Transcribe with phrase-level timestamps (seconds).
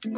[0.00, 0.10] Hello.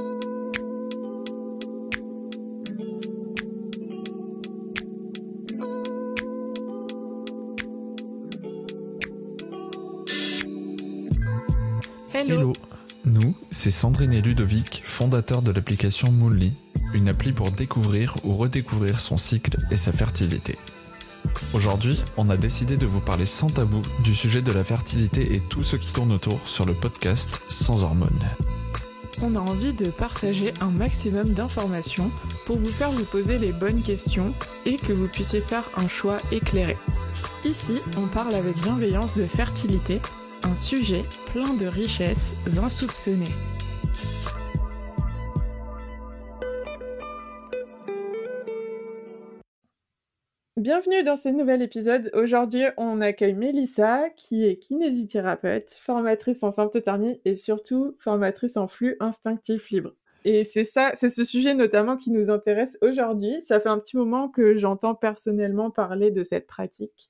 [13.07, 16.53] Nous, c'est Sandrine et Ludovic, fondateurs de l'application Moonly,
[16.93, 20.59] une appli pour découvrir ou redécouvrir son cycle et sa fertilité.
[21.55, 25.41] Aujourd'hui, on a décidé de vous parler sans tabou du sujet de la fertilité et
[25.41, 28.11] tout ce qui tourne autour sur le podcast Sans hormones.
[29.23, 32.11] On a envie de partager un maximum d'informations
[32.47, 34.33] pour vous faire vous poser les bonnes questions
[34.65, 36.79] et que vous puissiez faire un choix éclairé.
[37.45, 40.01] Ici, on parle avec bienveillance de fertilité,
[40.43, 43.35] un sujet plein de richesses insoupçonnées.
[50.73, 52.13] Bienvenue dans ce nouvel épisode.
[52.15, 58.97] Aujourd'hui, on accueille Mélissa, qui est kinésithérapeute, formatrice en symptothermie et surtout formatrice en flux
[59.01, 59.97] instinctif libre.
[60.25, 63.43] Et c'est ça, c'est ce sujet notamment qui nous intéresse aujourd'hui.
[63.43, 67.09] Ça fait un petit moment que j'entends personnellement parler de cette pratique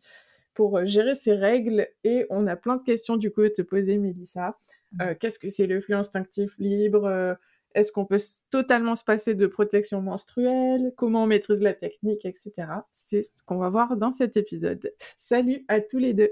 [0.55, 3.99] pour gérer ces règles et on a plein de questions du coup à te poser,
[3.99, 4.57] Mélissa.
[5.03, 7.37] Euh, Qu'est-ce que c'est le flux instinctif libre?
[7.75, 10.93] Est-ce qu'on peut totalement se passer de protection menstruelle?
[10.97, 12.53] Comment on maîtrise la technique, etc.
[12.93, 14.93] C'est ce qu'on va voir dans cet épisode.
[15.17, 16.31] Salut à tous les deux.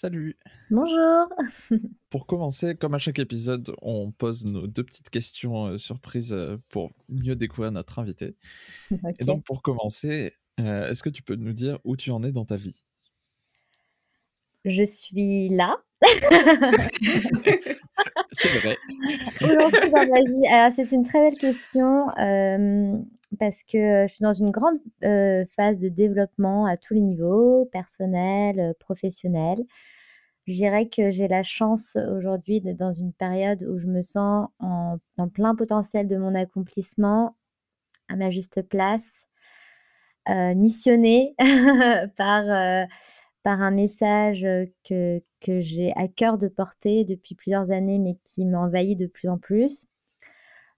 [0.00, 0.36] Salut.
[0.70, 1.28] Bonjour.
[2.10, 6.56] Pour commencer, comme à chaque épisode, on pose nos deux petites questions euh, surprises euh,
[6.68, 8.36] pour mieux découvrir notre invité.
[8.92, 9.16] Okay.
[9.18, 12.30] Et donc pour commencer, euh, est-ce que tu peux nous dire où tu en es
[12.30, 12.84] dans ta vie?
[14.68, 15.76] Je suis là.
[18.30, 18.76] c'est vrai.
[19.40, 22.08] Suis dans ma vie Alors c'est une très belle question.
[22.18, 22.96] Euh,
[23.38, 27.66] parce que je suis dans une grande euh, phase de développement à tous les niveaux,
[27.66, 29.58] personnel, euh, professionnel.
[30.46, 34.48] Je dirais que j'ai la chance aujourd'hui d'être dans une période où je me sens
[34.60, 37.36] en, dans plein potentiel de mon accomplissement,
[38.08, 39.26] à ma juste place,
[40.30, 41.34] euh, missionnée
[42.16, 42.86] par,
[43.48, 44.46] par un message
[44.84, 49.26] que, que j'ai à cœur de porter depuis plusieurs années, mais qui m'envahit de plus
[49.30, 49.88] en plus.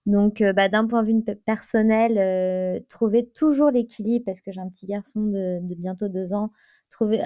[0.05, 4.85] Donc, bah, d'un point de vue personnel, trouver toujours l'équilibre, parce que j'ai un petit
[4.85, 6.53] garçon de, bientôt deux ans,
[6.89, 7.19] trouver,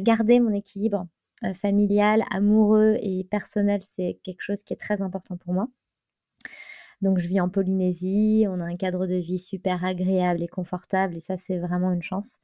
[0.00, 1.06] garder mon équilibre
[1.52, 5.68] familial, amoureux et personnel, c'est quelque chose qui est très important pour moi.
[7.02, 11.14] Donc, je vis en Polynésie, on a un cadre de vie super agréable et confortable,
[11.14, 12.38] et ça, c'est vraiment une chance.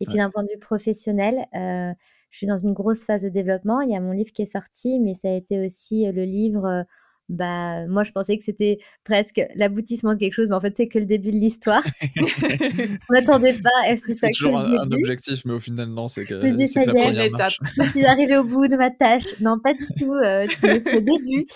[0.00, 0.20] Et puis, ouais.
[0.20, 3.80] d'un point de vue professionnel, je suis dans une grosse phase de développement.
[3.80, 6.84] Il y a mon livre qui est sorti, mais ça a été aussi le livre
[7.28, 10.88] bah, moi, je pensais que c'était presque l'aboutissement de quelque chose, mais en fait, c'est
[10.88, 11.82] que le début de l'histoire.
[13.10, 13.96] On n'attendait pas.
[13.96, 16.94] Ça C'est toujours un, un, objectif, mais au final, non, c'est que, c'est que la
[16.94, 17.52] première étape.
[17.76, 19.24] Je suis arrivée au bout de ma tâche.
[19.40, 20.14] Non, pas du tout.
[20.14, 21.46] Euh, tu le début.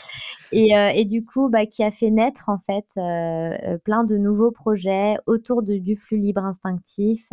[0.52, 4.18] Et, euh, et, du coup, bah, qui a fait naître, en fait, euh, plein de
[4.18, 7.32] nouveaux projets autour de, du flux libre instinctif,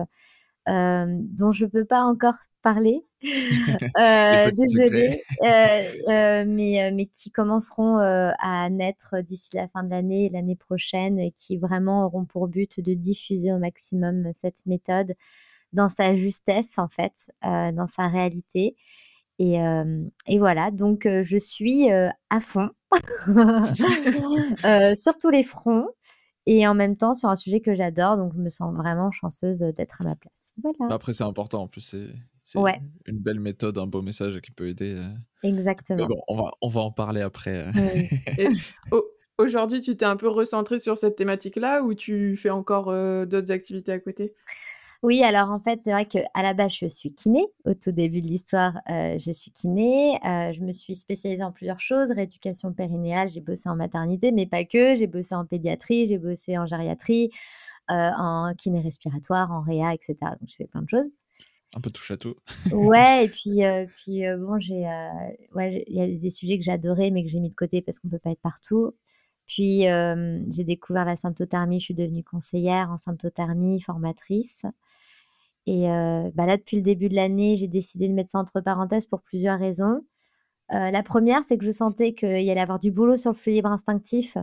[0.70, 3.06] dont je ne peux pas encore parler.
[4.00, 10.26] euh, désolée, euh, euh, mais, mais qui commenceront à naître d'ici la fin de l'année
[10.26, 15.16] et l'année prochaine et qui vraiment auront pour but de diffuser au maximum cette méthode
[15.74, 17.14] dans sa justesse, en fait,
[17.44, 18.76] dans sa réalité.
[19.38, 19.58] Et,
[20.28, 22.70] et, voilà, donc je suis à fond.
[24.96, 25.88] Sur tous les fronts
[26.52, 29.60] et en même temps sur un sujet que j'adore, donc je me sens vraiment chanceuse
[29.60, 30.52] d'être à ma place.
[30.64, 30.94] Voilà.
[30.94, 32.08] Après, c'est important, en plus, c'est
[32.44, 32.82] c'est Ouais.
[33.06, 34.96] une belle méthode, un beau message qui peut aider.
[34.98, 35.08] euh.
[35.44, 36.08] Mais Exactement.
[36.08, 37.68] bon, on va, on va en parler après.
[37.68, 37.72] euh.
[37.76, 38.48] Oui.
[39.38, 43.52] Aujourd'hui, tu t'es un peu recentré sur cette thématique-là ou tu fais encore euh, d'autres
[43.52, 44.34] activités à côté?
[45.02, 47.48] Oui, alors en fait, c'est vrai qu'à la base, je suis kiné.
[47.66, 50.20] Au tout début de l'histoire, euh, je suis kiné.
[50.26, 52.12] Euh, je me suis spécialisée en plusieurs choses.
[52.12, 54.96] Rééducation périnéale, j'ai bossé en maternité, mais pas que.
[54.96, 57.30] J'ai bossé en pédiatrie, j'ai bossé en gériatrie,
[57.92, 60.16] euh, en kiné respiratoire, en réa, etc.
[60.22, 61.10] Donc, je fais plein de choses.
[61.76, 62.36] Un peu touche à tout.
[62.72, 63.62] Ouais, et puis,
[63.96, 64.86] puis bon, j'ai,
[65.56, 68.00] ouais, il y a des sujets que j'adorais, mais que j'ai mis de côté parce
[68.00, 68.94] qu'on peut pas être partout.
[69.50, 71.80] Puis, euh, j'ai découvert la symptothermie.
[71.80, 74.64] Je suis devenue conseillère en symptothermie, formatrice.
[75.70, 78.60] Et euh, bah là, depuis le début de l'année, j'ai décidé de mettre ça entre
[78.60, 80.02] parenthèses pour plusieurs raisons.
[80.74, 83.36] Euh, la première, c'est que je sentais qu'il y allait avoir du boulot sur le
[83.36, 84.36] flux libre instinctif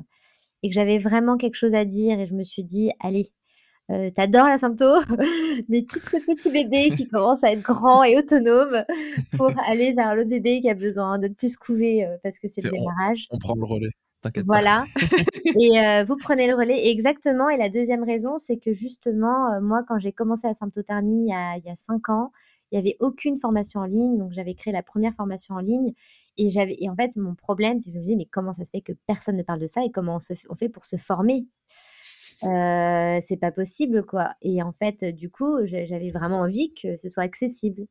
[0.63, 2.21] et que j'avais vraiment quelque chose à dire.
[2.21, 3.33] Et je me suis dit, allez,
[3.91, 4.85] euh, t'adores la sympto,
[5.69, 8.85] mais quitte ce petit bébé qui commence à être grand et autonome
[9.37, 12.71] pour aller vers l'autre bébé qui a besoin d'être plus couvé parce que c'est le
[12.73, 13.27] on, démarrage.
[13.33, 13.91] on prend le relais.
[14.45, 14.85] Voilà.
[15.61, 16.89] Et euh, vous prenez le relais.
[16.91, 17.49] Exactement.
[17.49, 21.31] Et la deuxième raison, c'est que justement, euh, moi, quand j'ai commencé la symptothermie il
[21.31, 22.33] y a, il y a cinq ans,
[22.71, 24.19] il n'y avait aucune formation en ligne.
[24.19, 25.95] Donc, j'avais créé la première formation en ligne.
[26.39, 28.65] Et, j'avais, et en fait, mon problème, c'est que je me disais, mais comment ça
[28.65, 30.85] se fait que personne ne parle de ça et comment on, se, on fait pour
[30.85, 31.47] se former?
[32.45, 34.35] Euh, C'est pas possible, quoi.
[34.43, 37.87] Et en fait, du coup, j'avais vraiment envie que ce soit accessible.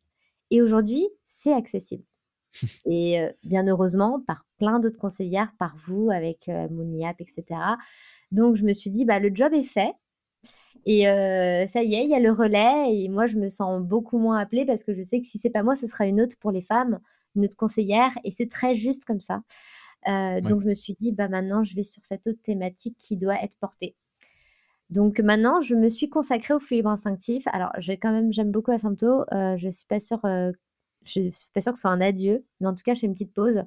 [0.52, 2.04] Et aujourd'hui, c'est accessible.
[2.86, 7.60] Et euh, bien heureusement, par plein d'autres conseillères, par vous, avec euh, Mouniap, etc.
[8.32, 9.94] Donc, je me suis dit, bah, le job est fait.
[10.86, 12.96] Et euh, ça y est, il y a le relais.
[12.96, 15.50] Et moi, je me sens beaucoup moins appelée parce que je sais que si c'est
[15.50, 17.00] pas moi, ce sera une autre pour les femmes,
[17.36, 18.12] une autre conseillère.
[18.24, 19.42] Et c'est très juste comme ça.
[20.08, 23.42] Donc, je me suis dit, bah, maintenant, je vais sur cette autre thématique qui doit
[23.42, 23.96] être portée.
[24.90, 27.48] Donc maintenant, je me suis consacrée au fluide instinctif.
[27.48, 29.26] Alors, j'ai quand même, j'aime beaucoup Asympto.
[29.34, 30.52] Euh, je suis pas sûre, euh,
[31.06, 33.08] je suis pas sûre que ce soit un adieu, mais en tout cas, je fais
[33.08, 33.64] une petite pause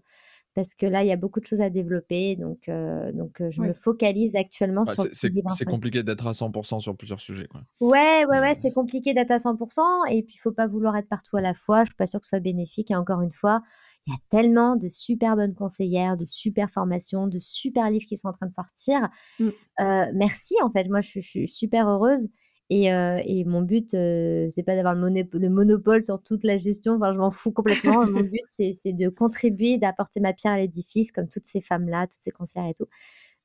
[0.58, 2.34] parce que là, il y a beaucoup de choses à développer.
[2.34, 6.96] Donc, euh, donc je me focalise actuellement bah, sur C'est compliqué d'être à 100% sur
[6.96, 7.46] plusieurs sujets.
[7.46, 7.62] Quoi.
[7.80, 10.10] Ouais, ouais, ouais, c'est compliqué d'être à 100%.
[10.10, 11.84] Et puis, il faut pas vouloir être partout à la fois.
[11.84, 12.90] Je suis pas sûre que ce soit bénéfique.
[12.90, 13.62] Et encore une fois,
[14.08, 18.16] il y a tellement de super bonnes conseillères, de super formations, de super livres qui
[18.16, 19.08] sont en train de sortir.
[19.38, 19.48] Mmh.
[19.80, 20.88] Euh, merci, en fait.
[20.88, 22.30] Moi, je, suis super heureuse.
[22.70, 26.96] Et, euh, et mon but, euh, c'est pas d'avoir le, monopole sur toute la gestion.
[26.96, 28.06] Enfin, je m'en fous complètement.
[28.06, 32.22] mon but, c'est de contribuer, d'apporter ma pierre à l'édifice, comme toutes ces femmes-là, toutes
[32.22, 32.86] ces conseillères et tout.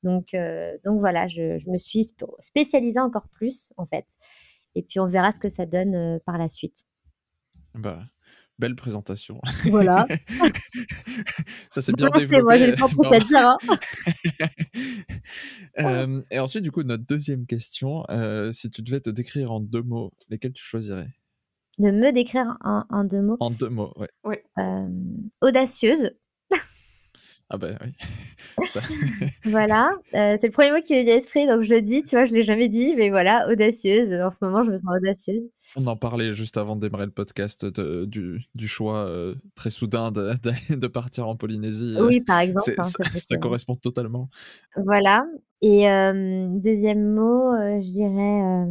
[0.03, 0.35] Donc,
[0.83, 2.05] donc voilà, je, je, me suis
[2.39, 4.05] spécialisée encore plus, en fait.
[4.75, 6.83] Et puis, on verra ce que ça donne par la suite.
[7.73, 8.03] Bah,
[8.59, 9.41] Belle présentation.
[9.65, 10.05] Voilà.
[11.71, 12.43] ça c'est bien développé.
[12.43, 13.57] moi, j'ai pas trop à dire.
[15.77, 16.21] Hein.
[16.31, 19.81] et ensuite, du coup, notre deuxième question, euh, si tu devais te décrire en deux
[19.81, 21.09] mots, lesquels tu choisirais?
[21.79, 23.37] De me décrire en, deux mots?
[23.39, 24.09] En deux mots, ouais.
[24.23, 24.43] ouais.
[25.41, 26.11] audacieuse.
[27.49, 27.91] Ah ben oui.
[29.45, 32.01] voilà, euh, c'est le premier mot qui me vient à l'esprit, donc je le dis,
[32.03, 34.11] tu vois, je l'ai jamais dit, mais voilà, audacieuse.
[34.13, 35.49] En ce moment, je me sens audacieuse.
[35.75, 40.33] On en parlait juste avant de démarrer le podcast du, choix euh, très soudain de,
[40.75, 41.95] de, partir en Polynésie.
[41.97, 42.73] Euh, oui, par exemple.
[42.77, 44.29] Hein, ça, correspond totalement.
[44.75, 45.25] Voilà.
[45.61, 45.83] Et
[46.61, 48.67] deuxième mot, je dirais,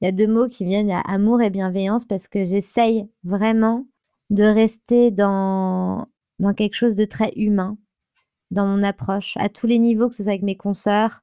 [0.00, 2.44] il y a deux mots qui viennent, il y a amour et bienveillance, parce que
[2.44, 3.86] j'essaye vraiment
[4.30, 6.06] de rester dans,
[6.38, 7.76] dans quelque chose de très humain
[8.50, 11.22] dans mon approche, à tous les niveaux, que ce soit avec mes consoeurs,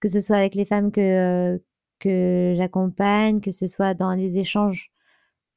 [0.00, 1.60] que ce soit avec les femmes que,
[1.98, 4.90] que j'accompagne, que ce soit dans les échanges.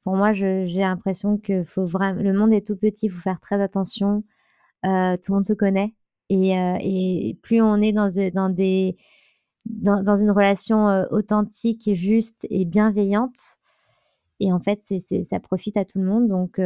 [0.04, 3.40] Pour moi, j'ai l'impression que faut vraiment, le monde est tout petit, il faut faire
[3.40, 4.24] très attention.
[4.84, 5.94] Euh, tout le monde se connaît.
[6.28, 8.96] Et, euh, et plus on est dans, dans, des,
[9.64, 13.36] dans, dans une relation euh, authentique et juste et bienveillante,
[14.38, 16.28] et en fait, c'est, ça profite à tout le monde.
[16.28, 16.60] Donc,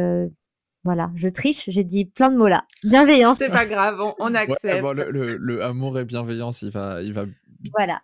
[0.83, 2.65] voilà, je triche, j'ai dit plein de mots là.
[2.83, 3.37] Bienveillance.
[3.37, 4.63] C'est pas grave, on, accepte.
[4.63, 7.03] le, amour et bienveillance, il va.
[7.03, 7.25] Il va...
[7.77, 8.01] Voilà.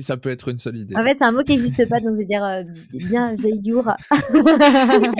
[0.00, 0.94] ça peut être une seule idée.
[0.96, 3.96] En fait, c'est un mot qui n'existe pas, donc je vais dire euh, bienveillour.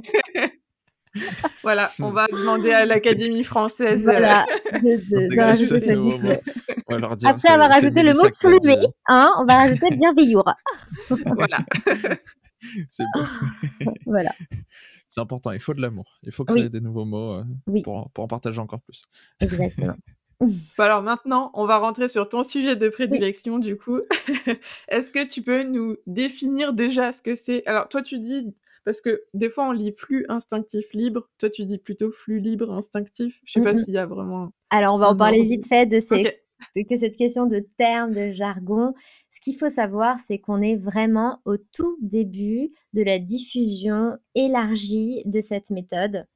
[1.62, 8.02] voilà, on va demander à l'Académie française euh, voilà, de, rajouter ce Après avoir rajouté
[8.02, 8.76] le mot soulevé,
[9.08, 10.44] hein, on va rajouter bienveillour.
[11.08, 11.60] voilà.
[12.90, 13.24] c'est bon.
[14.06, 14.32] voilà.
[15.14, 16.18] C'est important, il faut de l'amour.
[16.24, 19.04] Il faut créer des nouveaux mots euh, pour, en partager encore plus.
[19.38, 19.94] Exactement.
[20.78, 24.00] alors maintenant, on va rentrer sur ton sujet de prédilection du coup.
[24.88, 27.64] Est-ce que tu peux nous définir déjà ce que c'est?
[27.64, 31.64] Alors toi tu dis, parce que des fois on lit flux instinctif libre, toi tu
[31.64, 33.40] dis plutôt flux libre instinctif.
[33.44, 34.50] Je sais pas s'il y a vraiment...
[34.70, 36.40] Alors on va en parler vite fait de, ces...
[36.74, 38.94] de cette question de termes, de jargon
[39.44, 45.42] qu'il faut savoir, c'est qu'on est vraiment au tout début de la diffusion élargie de
[45.42, 46.26] cette méthode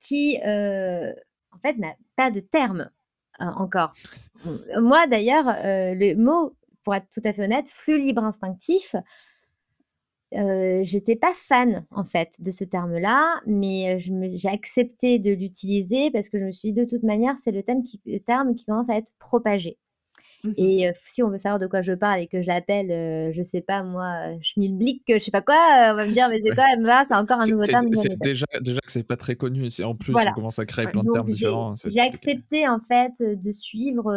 [0.00, 1.12] qui, euh,
[1.52, 2.90] en fait, n'a pas de terme
[3.40, 3.92] euh, encore.
[4.80, 8.96] Moi, d'ailleurs, euh, le mot, pour être tout à fait honnête, flux libre instinctif,
[10.32, 16.40] j'étais pas fan en fait de ce terme-là, mais j'ai accepté de l'utiliser parce que
[16.40, 17.62] je me suis dit de toute manière c'est le,
[18.06, 19.78] le terme qui commence à être propagé.
[20.56, 23.60] Et si on veut savoir de quoi je parle et que je l'appelle, je sais
[23.60, 25.56] pas moi, Schmilblick, je sais pas quoi,
[25.92, 27.88] on va me dire mais c'est quoi MVA, c'est encore un nouveau terme.
[28.22, 31.02] déjà, déjà que c'est pas très connu, c'est en plus on commence à créer plein
[31.02, 31.74] de termes différents.
[31.84, 34.12] J'ai accepté en fait de suivre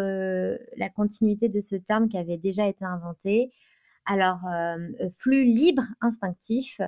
[0.77, 3.51] la continuité de ce terme qui avait déjà été inventé.
[4.05, 4.39] Alors,
[5.17, 6.79] flux libre instinctif,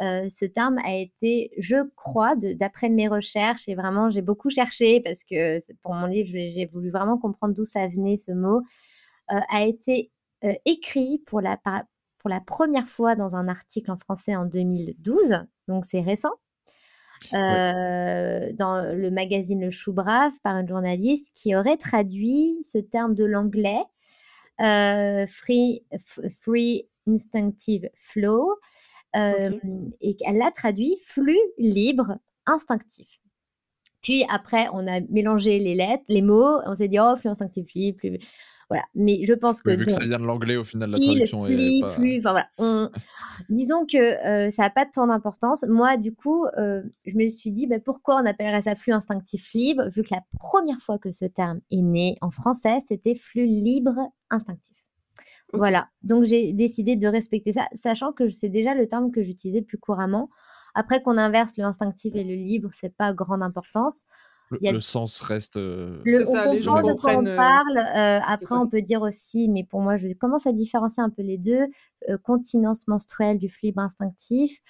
[0.00, 5.24] ce terme a été, je crois, d'après mes recherches, et vraiment j'ai beaucoup cherché parce
[5.24, 8.62] que pour mon livre, j'ai voulu vraiment comprendre d'où ça venait ce mot,
[9.28, 10.10] a été
[10.64, 11.58] écrit pour la,
[12.18, 16.32] pour la première fois dans un article en français en 2012, donc c'est récent.
[17.32, 23.24] dans le magazine Le Chou Brave par une journaliste qui aurait traduit ce terme de
[23.24, 23.82] l'anglais
[25.26, 25.84] free,
[26.30, 28.54] free instinctive flow
[29.14, 33.20] et elle l'a traduit flux libre instinctif.
[34.02, 37.72] Puis après, on a mélangé les lettres, les mots, on s'est dit, oh, flux instinctif
[37.74, 38.18] libre, plus...
[38.70, 38.84] Voilà.
[38.94, 39.70] Mais je pense que.
[39.70, 41.80] vu que ça vient de l'anglais, au final, la traduction est.
[41.82, 41.88] Pas...
[41.88, 42.90] Flux, enfin voilà.
[43.50, 45.64] Disons que euh, ça n'a pas tant d'importance.
[45.68, 49.52] Moi, du coup, euh, je me suis dit, bah, pourquoi on appellerait ça flux instinctif
[49.54, 53.46] libre, vu que la première fois que ce terme est né en français, c'était flux
[53.46, 53.96] libre
[54.30, 54.76] instinctif.
[55.52, 55.88] Voilà.
[56.02, 59.78] Donc, j'ai décidé de respecter ça, sachant que c'est déjà le terme que j'utilisais plus
[59.78, 60.30] couramment.
[60.74, 64.04] Après qu'on inverse le instinctif et le libre, c'est pas grande importance.
[64.50, 65.56] Le, sens reste.
[65.56, 67.28] Euh, c'est ça, les gens comprennent.
[67.28, 67.78] On parle.
[67.78, 71.22] Euh, après, on peut dire aussi, mais pour moi, je commence à différencier un peu
[71.22, 71.66] les deux
[72.08, 74.60] euh, continence menstruelle du fluide instinctif.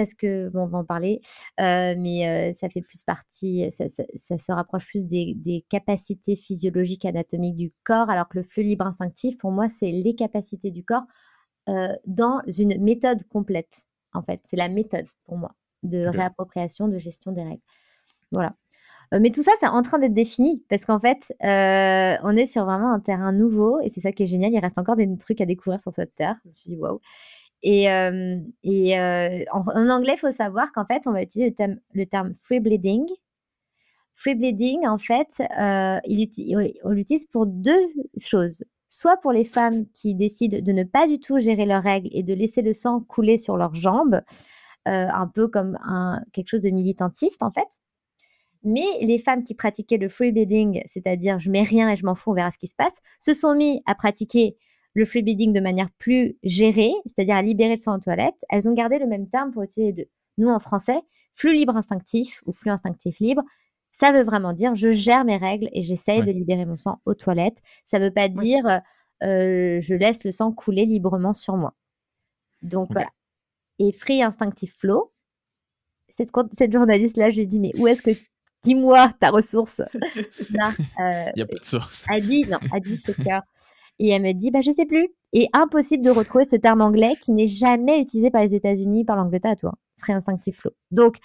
[0.00, 1.20] Parce que, bon, on va en parler,
[1.58, 7.70] mais ça fait plus partie, ça, se rapproche plus des, des, capacités physiologiques anatomiques du
[7.84, 11.04] corps, alors que le flux libre instinctif, pour moi, c'est les capacités du corps
[12.06, 13.82] dans une méthode complète,
[14.14, 14.40] en fait.
[14.44, 17.62] C'est la méthode, pour moi, de réappropriation, de gestion des règles.
[18.32, 18.54] Voilà.
[19.18, 22.64] Mais tout ça, c'est en train d'être défini parce qu'en fait, euh, on est sur
[22.64, 24.52] vraiment un terrain nouveau et c'est ça qui est génial.
[24.52, 26.36] Il reste encore des trucs à découvrir sur cette terre.
[26.44, 27.00] Je me suis dit, waouh.
[27.62, 28.98] Et, euh, et
[29.52, 31.54] en, anglais, il faut savoir qu'en fait, on va utiliser
[31.92, 33.06] le terme, free bleeding.
[34.14, 35.42] Free bleeding, en fait,
[36.06, 37.88] il, on l'utilise pour deux
[38.18, 38.64] choses.
[38.88, 42.22] Soit pour les femmes qui décident de ne pas du tout gérer leurs règles et
[42.22, 44.20] de laisser le sang couler sur leurs jambes,
[44.86, 45.78] un peu comme
[46.32, 47.68] quelque chose de militantiste, en fait.
[48.62, 52.14] Mais les femmes qui pratiquaient le free bleeding, c'est-à-dire je mets rien et je m'en
[52.14, 54.56] fous, on verra ce qui se passe, se sont mis à pratiquer
[54.94, 58.34] le free bleeding de manière plus gérée, c'est-à-dire à libérer le sang en toilette.
[58.48, 60.10] Elles ont gardé le même terme pour utiliser les deux.
[60.38, 61.00] Nous, en français,
[61.34, 63.42] flux libre instinctif ou flux instinctif libre,
[63.92, 67.14] ça veut vraiment dire je gère mes règles et j'essaye de libérer mon sang aux
[67.14, 67.60] toilettes.
[67.84, 68.80] Ça ne veut pas dire
[69.22, 71.74] euh, je laisse le sang couler librement sur moi.
[72.62, 73.10] Donc voilà.
[73.78, 75.12] Et free instinctif flow,
[76.08, 78.10] cette, cette journaliste-là, je lui ai dit, mais où est-ce que
[78.62, 79.80] dis-moi ta ressource?
[80.50, 82.04] Là, Il n'y a pas de source.
[82.10, 83.42] Elle dit, non, elle dit ce cœur.
[84.00, 85.08] Et elle me dit, bah, je sais plus.
[85.32, 89.16] Et impossible de retrouver ce terme anglais qui n'est jamais utilisé par les États-Unis, par
[89.16, 89.74] l'Angleterre, toi.
[89.98, 90.72] Free instinctive flow.
[90.90, 91.18] Donc,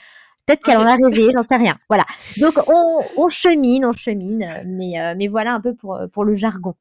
[0.46, 1.78] peut-être qu'elle en a rêvé, j'en sais rien.
[1.90, 2.06] Voilà.
[2.38, 4.46] Donc, on, chemine, on chemine.
[4.66, 6.76] Mais, euh, mais voilà un peu pour, pour le jargon.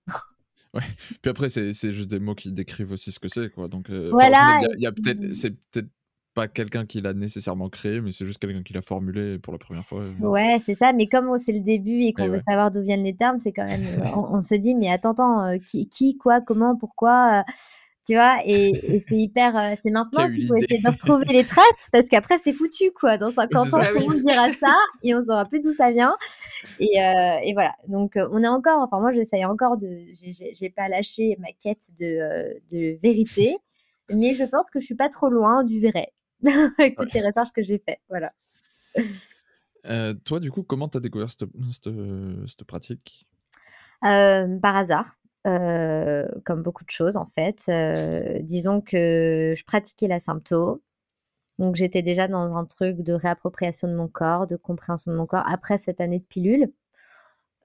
[0.74, 0.82] Ouais.
[1.22, 3.68] Puis après, c'est juste des mots qui décrivent aussi ce que c'est, quoi.
[3.68, 4.60] Donc, euh, voilà.
[4.76, 5.88] Il y a, peut-être, c'est peut-être
[6.34, 9.58] pas quelqu'un qui l'a nécessairement créé, mais c'est juste quelqu'un qui l'a formulé pour la
[9.58, 10.04] première fois.
[10.20, 10.92] Ouais, c'est ça.
[10.92, 13.64] Mais comme c'est le début et qu'on veut savoir d'où viennent les termes, c'est quand
[13.64, 13.84] même.
[13.84, 15.56] Euh, on, se dit, mais attends, attends, euh,
[15.90, 17.52] qui, quoi, comment, pourquoi euh,
[18.06, 19.76] Tu vois Et, c'est hyper.
[19.82, 23.16] c'est maintenant qu'il faut essayer de retrouver les traces parce qu'après, c'est foutu, quoi.
[23.16, 26.16] Dans 50 ans, tout le monde dira ça et on saura plus d'où ça vient.
[26.80, 26.98] Et,
[27.44, 27.74] et, voilà.
[27.88, 28.80] Donc, on est encore.
[28.82, 29.98] Enfin, moi, j'essaye encore de.
[30.14, 33.56] J'ai pas lâché ma quête de, de vérité
[34.10, 36.12] mais je pense que je suis pas trop loin du vrai.
[36.78, 38.00] avec toutes les recherches que j'ai faites.
[38.08, 38.32] Voilà.
[39.86, 43.26] Euh, toi, du coup, comment tu as découvert cette, cette, pratique?
[44.04, 45.16] Euh, Par hasard.
[45.46, 47.70] Euh, comme beaucoup de choses en fait.
[48.42, 50.82] disons que je pratiquais la sympto,
[51.58, 55.26] donc j'étais déjà dans un truc de réappropriation de mon corps, de compréhension de mon
[55.26, 56.72] corps après cette année de pilule,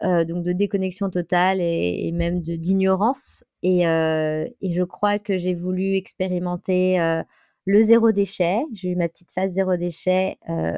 [0.02, 3.46] donc de déconnexion totale et, même d'ignorance.
[3.64, 7.24] Et, et, je crois que j'ai voulu expérimenter
[7.70, 8.64] le zéro déchet.
[8.74, 10.78] J'ai eu ma petite phase zéro déchet euh,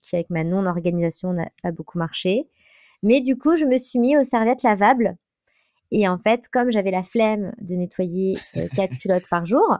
[0.00, 2.48] qui, avec ma non-organisation, n'a pas beaucoup marché.
[3.04, 5.16] Mais du coup, je me suis mis aux serviettes lavables.
[5.92, 9.78] Et en fait, comme j'avais la flemme de nettoyer euh, quatre culottes par jour,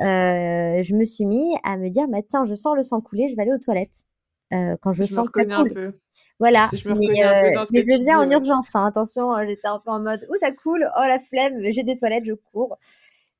[0.00, 3.28] euh, je me suis mis à me dire, bah, tiens, je sens le sang couler,
[3.28, 4.02] je vais aller aux toilettes.
[4.50, 5.94] quand je, sens que ça coule.
[6.40, 8.74] Voilà, mais, je le faisais en urgence.
[8.74, 8.86] Hein.
[8.86, 12.24] Attention, j'étais un peu en mode, où ça coule, oh la flemme, j'ai des toilettes,
[12.24, 12.76] je cours.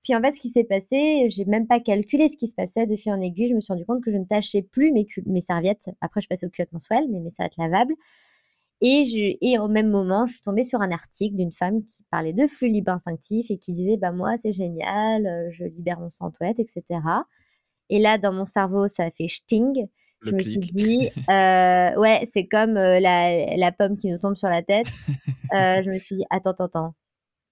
[0.06, 2.86] Puis en fait, ce qui s'est passé, j'ai même pas calculé ce qui se passait
[2.86, 3.48] de fil en aiguille.
[3.48, 5.90] Je me suis rendu compte que je ne tachais plus mes, mes serviettes.
[6.00, 7.92] Après, je passais aux culottes mensuelles, mais mes serviettes lavables.
[8.80, 12.04] Et, je, et au même moment, je suis tombée sur un article d'une femme qui
[12.12, 15.98] parlait de flux libre instinctif et qui disait bah moi c'est génial, euh, je libère
[15.98, 17.00] mon sang en toilette, etc.
[17.90, 19.88] Et là, dans mon cerveau, ça a fait sting.
[20.22, 24.36] je me suis dit, euh, ouais, c'est comme euh, la, la, pomme qui nous tombe
[24.36, 24.86] sur la tête.
[25.52, 26.94] je me suis dit, attends, attends, attends.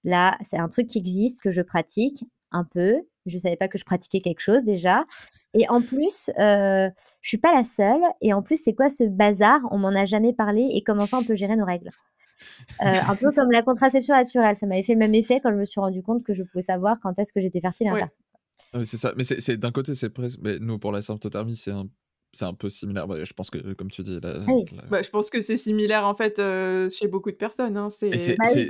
[0.04, 2.22] Là, c'est un truc qui existe, que je pratique
[2.54, 2.94] un peu.
[3.26, 5.04] Je ne savais pas que je pratiquais quelque chose déjà.
[5.54, 6.88] Et en plus, euh,
[7.20, 8.02] je suis pas la seule.
[8.20, 9.60] Et en plus, c'est quoi ce bazar?
[9.70, 10.68] On m'en a jamais parlé.
[10.72, 11.90] Et comment ça, on peut gérer nos règles?
[12.82, 14.56] Euh, Un peu comme la contraception naturelle.
[14.56, 16.62] Ça m'avait fait le même effet quand je me suis rendu compte que je pouvais
[16.62, 18.24] savoir quand est-ce que j'étais fertile et infertile.
[18.72, 19.14] Ah c'est ça.
[19.16, 20.40] Mais c'est d'un côté, c'est presque.
[20.42, 21.86] Mais nous, pour la symptothermie, c'est un
[22.34, 23.06] c'est un peu similaire.
[23.24, 26.88] je pense que, comme tu dis, bah, je pense que c'est similaire en fait euh,
[26.88, 27.76] chez beaucoup de personnes.
[27.76, 27.88] Hein.
[28.02, 28.16] Bah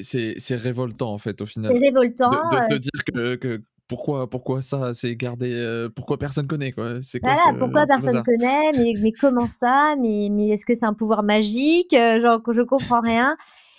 [0.02, 1.72] c'est révoltant en fait au final.
[1.72, 2.30] C'est révoltant.
[2.30, 5.88] De, te dire que, pourquoi, pourquoi ça C'est gardé.
[5.94, 7.02] pourquoi personne connaît quoi?
[7.02, 8.72] C'est quoi Voilà, pourquoi personne connaît?
[8.76, 9.94] Mais, mais comment ça?
[10.00, 11.94] Mais, mais est-ce que c'est un pouvoir magique?
[11.94, 13.36] Genre, je comprends rien.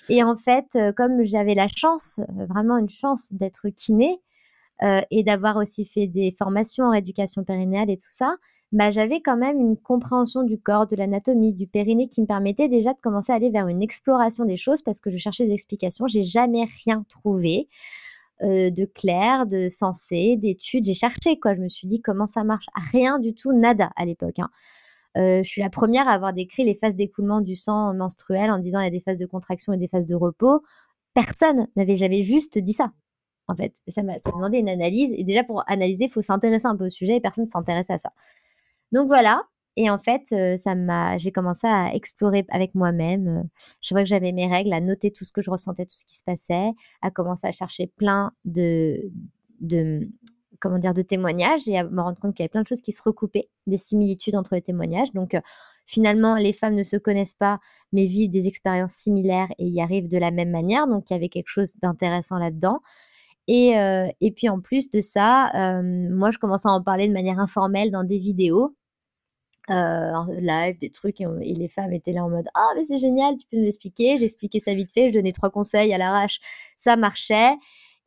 [0.10, 2.20] Et en fait, comme j'avais la chance,
[2.50, 4.20] vraiment une chance d'être kiné
[5.12, 8.36] et d'avoir aussi fait des formations en éducation périnéale et tout ça,
[8.72, 12.68] bah, j'avais quand même une compréhension du corps, de l'anatomie, du périnée qui me permettait
[12.68, 15.54] déjà de commencer à aller vers une exploration des choses parce que je cherchais des
[15.54, 16.08] explications.
[16.08, 17.70] J'ai jamais rien trouvé
[18.42, 20.86] de clair, de sensé, d'études.
[20.86, 21.56] J'ai cherché quoi.
[21.56, 22.66] Je me suis dit comment ça marche.
[22.92, 24.40] Rien du tout, nada à l'époque.
[24.40, 24.50] Hein.
[25.16, 28.80] je suis la première à avoir décrit les phases d'écoulement du sang menstruel en disant
[28.82, 30.64] il y a des phases de contraction et des phases de repos.
[31.14, 32.92] Personne n'avait jamais juste dit ça.
[33.48, 35.12] En fait, ça m'a demandé une analyse.
[35.16, 37.90] Et déjà, pour analyser, il faut s'intéresser un peu au sujet et personne ne s'intéresse
[37.90, 38.12] à ça.
[38.92, 39.44] Donc voilà.
[39.78, 43.50] Et en fait, ça m'a, j'ai commencé à explorer avec moi-même.
[43.82, 46.06] Je vois que j'avais mes règles, à noter tout ce que je ressentais, tout ce
[46.06, 49.12] qui se passait, à commencer à chercher plein de,
[50.60, 52.80] comment dire, de témoignages et à me rendre compte qu'il y avait plein de choses
[52.80, 55.12] qui se recoupaient, des similitudes entre les témoignages.
[55.12, 55.36] Donc
[55.86, 57.60] finalement, les femmes ne se connaissent pas,
[57.92, 60.88] mais vivent des expériences similaires et y arrivent de la même manière.
[60.88, 62.80] Donc il y avait quelque chose d'intéressant là-dedans.
[63.50, 67.92] Et puis en plus de ça, moi je commençais à en parler de manière informelle
[67.92, 68.74] dans des vidéos
[69.70, 73.38] euh, live, des trucs, et, les femmes étaient là en mode Ah, mais c'est génial,
[73.38, 74.18] tu peux nous expliquer.
[74.18, 76.40] J'expliquais ça vite fait, je donnais trois conseils à l'arrache,
[76.78, 77.56] ça marchait.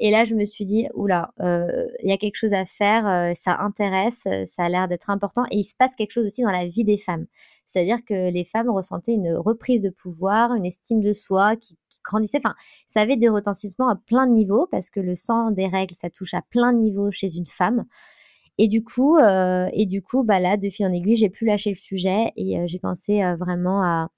[0.00, 3.58] Et là, je me suis dit Oula, il y a quelque chose à faire, ça
[3.58, 5.44] intéresse, ça a l'air d'être important.
[5.50, 7.26] Et il se passe quelque chose aussi dans la vie des femmes.
[7.66, 11.98] C'est-à-dire que les femmes ressentaient une reprise de pouvoir, une estime de soi qui, qui
[12.04, 12.38] grandissait.
[12.38, 12.54] Enfin,
[12.88, 16.10] ça avait des retentissements à plein de niveaux parce que le sang des règles, ça
[16.10, 17.84] touche à plein de niveaux chez une femme.
[18.58, 21.46] Et du coup, euh, et du coup, bah là, de fil en aiguille, j'ai plus
[21.46, 24.10] lâché le sujet et euh, j'ai pensé euh, vraiment à,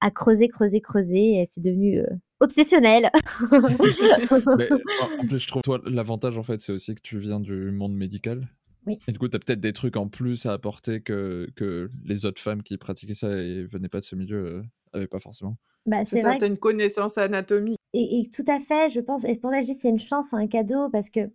[0.00, 1.40] à, creuser, creuser, creuser.
[1.40, 2.02] Et c'est devenu
[2.40, 3.10] obsessionnel.
[3.52, 4.68] Mais,
[5.20, 7.94] en plus, je trouve, toi, l'avantage, en fait, c'est aussi que tu viens du monde
[7.94, 8.48] médical.
[8.86, 8.98] Oui.
[9.06, 12.26] Et du coup, tu as peut-être des trucs en plus à apporter que, que les
[12.26, 15.56] autres femmes qui pratiquaient ça et venaient pas de ce milieu n'avaient pas forcément.
[15.86, 16.38] Bah, c'est vrai.
[16.38, 17.78] Tu une connaissance anatomique.
[17.92, 19.24] Et, et, tout à fait, je pense.
[19.24, 21.30] Et pour ça, c'est une chance, un cadeau, parce que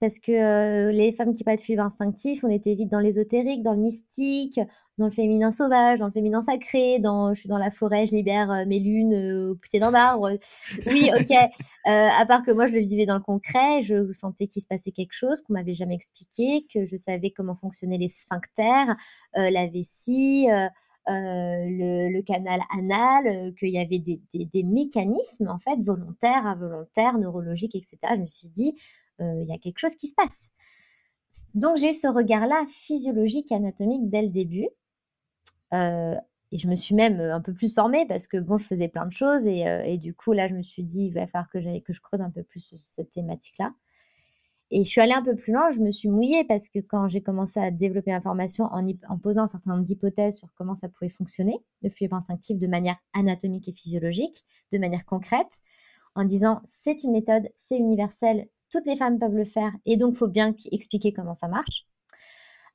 [0.00, 3.72] parce que les femmes qui pas de fibre instinctif, on était vite dans l'ésotérique, dans
[3.72, 4.60] le mystique,
[4.98, 8.14] dans le féminin sauvage, dans le féminin sacré, dans je suis dans la forêt, je
[8.14, 10.30] libère mes lunes au pied d'un arbre.
[10.86, 11.36] Oui, ok.
[11.84, 14.92] à part que moi, je le vivais dans le concret, je sentais qu'il se passait
[14.92, 18.96] quelque chose qu'on m'avait jamais expliqué, que je savais comment fonctionnaient les sphincters,
[19.34, 20.46] la vessie.
[21.06, 27.98] le, canal anal, qu'il y avait des, des, mécanismes en fait volontaires, involontaires, neurologiques, etc.
[28.16, 28.74] Je me suis dit,
[29.20, 30.50] il y a quelque chose qui se passe.
[31.54, 34.68] Donc j'ai eu ce regard-là physiologique, anatomique dès le début.
[35.72, 39.06] et je me suis même un peu plus formée parce que bon, je faisais plein
[39.06, 41.92] de choses et, du coup là, je me suis dit, il va falloir que, que
[41.92, 43.72] je creuse un peu plus cette thématique-là.
[44.70, 47.06] Et je suis allée un peu plus loin, je me suis mouillée parce que quand
[47.06, 50.88] j'ai commencé à développer l'information en, en posant un certain nombre d'hypothèses sur comment ça
[50.88, 55.60] pouvait fonctionner, le fibre instinctif de manière anatomique et physiologique, de manière concrète,
[56.14, 60.14] en disant c'est une méthode, c'est universel, toutes les femmes peuvent le faire et donc
[60.14, 61.86] il faut bien expliquer comment ça marche.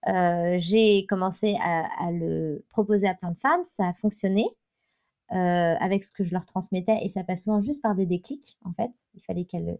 [0.07, 4.45] Euh, j'ai commencé à, le proposer à plein de femmes, ça a fonctionné
[5.33, 8.57] euh, avec ce que je leur transmettais et ça passe souvent juste par des déclics
[8.63, 8.91] en fait.
[9.13, 9.77] Il fallait qu'elles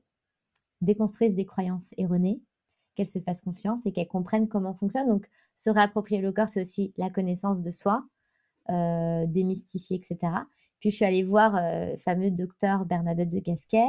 [0.82, 2.42] déconstruisent des croyances erronées,
[2.96, 5.08] qu'elles se fassent confiance et qu'elles comprennent comment fonctionne.
[5.08, 8.04] Donc se réapproprier le corps, c'est aussi la connaissance de soi,
[8.70, 10.34] euh, démystifier, etc.
[10.82, 13.88] Puis je suis allée voir le fameux docteur Bernadette de Gasquet,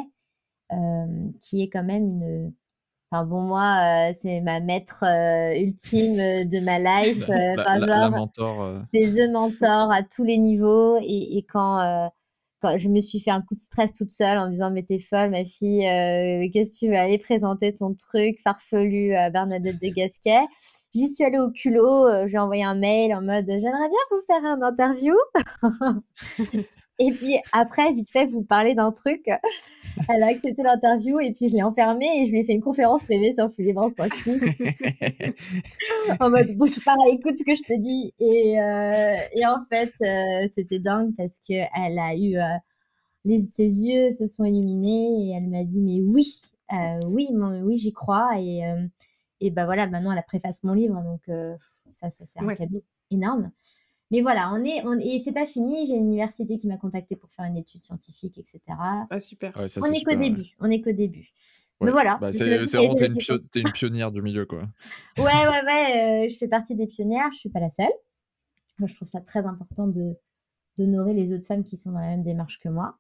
[1.41, 2.53] qui est quand même une.
[3.13, 5.05] Enfin bon, moi, c'est ma maître
[5.57, 7.27] ultime de ma life.
[7.29, 8.83] la, genre, mentor.
[8.95, 10.97] C'est the mentor à tous les niveaux.
[10.99, 12.11] Et, et quand,
[12.63, 14.85] quand je me suis fait un coup de stress toute seule en me disant Mais
[14.85, 15.81] t'es folle, ma fille,
[16.53, 20.47] qu'est-ce que tu veux aller présenter ton truc farfelu à Bernadette de Gasquet?
[20.95, 24.45] J'y suis allée au culot, j'ai envoyé un mail en mode J'aimerais bien vous faire
[24.45, 25.15] un interview?
[27.01, 29.27] Et puis après, vite fait, vous parlez d'un truc.
[30.09, 32.61] Elle a accepté l'interview et puis je l'ai enfermée et je lui ai fait une
[32.61, 34.43] conférence privée sur Instinctif.
[36.21, 38.13] en mode, bouge pas, écoute ce que je te dis.
[38.21, 42.37] Et, euh, et en fait, euh, c'était dingue parce qu'elle a eu.
[42.37, 42.59] Euh,
[43.25, 46.27] les, ses yeux se sont illuminés et elle m'a dit Mais oui,
[47.07, 47.29] oui,
[47.63, 48.39] oui, j'y crois.
[48.39, 48.61] Et,
[49.41, 51.03] et bah voilà, maintenant elle a préface mon livre.
[51.03, 51.23] Donc
[51.93, 53.51] ça, ça c'est un cadeau énorme.
[54.11, 55.87] Mais voilà, on est, on, et c'est pas fini.
[55.87, 58.61] J'ai une université qui m'a contacté pour faire une étude scientifique, etc.
[58.69, 59.53] Ah, super.
[59.57, 60.47] on est qu'au début.
[60.59, 61.33] On est qu'au début.
[61.81, 62.19] Mais voilà.
[62.21, 63.17] Bah, c'est vraiment, t'es une,
[63.55, 64.65] une, pionnière du milieu, quoi.
[65.19, 66.25] ouais, ouais, ouais.
[66.25, 67.31] Euh, je fais partie des pionnières.
[67.33, 67.87] Je suis pas la seule.
[68.79, 70.17] Moi, je trouve ça très important de
[70.79, 72.99] d'honorer les autres femmes qui sont dans la même démarche que moi.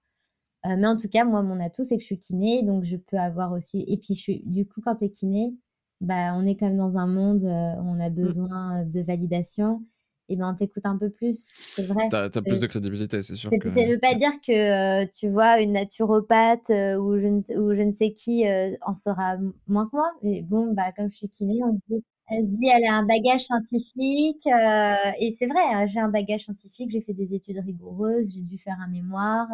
[0.66, 2.96] Euh, mais en tout cas, moi, mon atout, c'est que je suis kiné, donc je
[2.96, 3.84] peux avoir aussi.
[3.86, 5.54] Et puis, je suis, du coup, quand tu es kiné,
[6.00, 8.14] bah, on est quand même dans un monde où on a mmh.
[8.14, 9.82] besoin de validation
[10.30, 12.08] et ben, on t'écoute un peu plus, c'est vrai.
[12.08, 13.50] Tu as, plus de crédibilité, c'est sûr.
[13.50, 17.82] Ça ne veut pas dire que tu vois une naturopathe ou, je ne, ou je
[17.82, 18.44] ne sais qui
[18.82, 20.12] en saura moins que moi.
[20.22, 22.94] Mais bon, bah, comme je suis kiné, on se dit, elle se dit, elle a
[22.94, 24.46] un bagage scientifique.
[24.46, 28.56] et c'est vrai, hein, j'ai un bagage scientifique, j'ai fait des études rigoureuses, j'ai dû
[28.56, 29.48] faire un mémoire.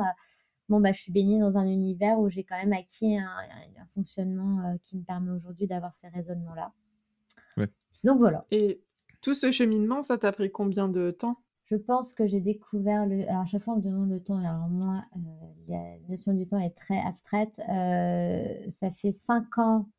[0.69, 3.27] bon, bah, je suis baignée dans un univers où j'ai quand même acquis un,
[3.95, 6.71] fonctionnement qui me permet aujourd'hui d'avoir ces raisonnements-là.
[7.57, 7.69] Ouais.
[8.05, 8.45] Donc voilà.
[8.51, 8.83] Et
[9.27, 11.43] tout ce cheminement, ça t'a pris combien de temps?
[11.65, 13.29] Je pense que j'ai découvert le.
[13.29, 14.39] Alors, à chaque fois, on me demande le temps.
[14.39, 15.19] Alors, moi, euh,
[15.67, 17.61] la notion du temps est très abstraite.
[17.69, 19.91] Euh, ça fait cinq ans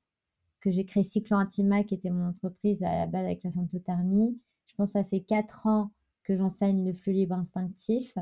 [0.62, 4.40] que j'ai créé Cyclo Intima, qui était mon entreprise à la base avec la symptothermie.
[4.68, 5.92] Je pense que ça fait quatre ans
[6.24, 8.14] que j'enseigne le flux libre instinctif.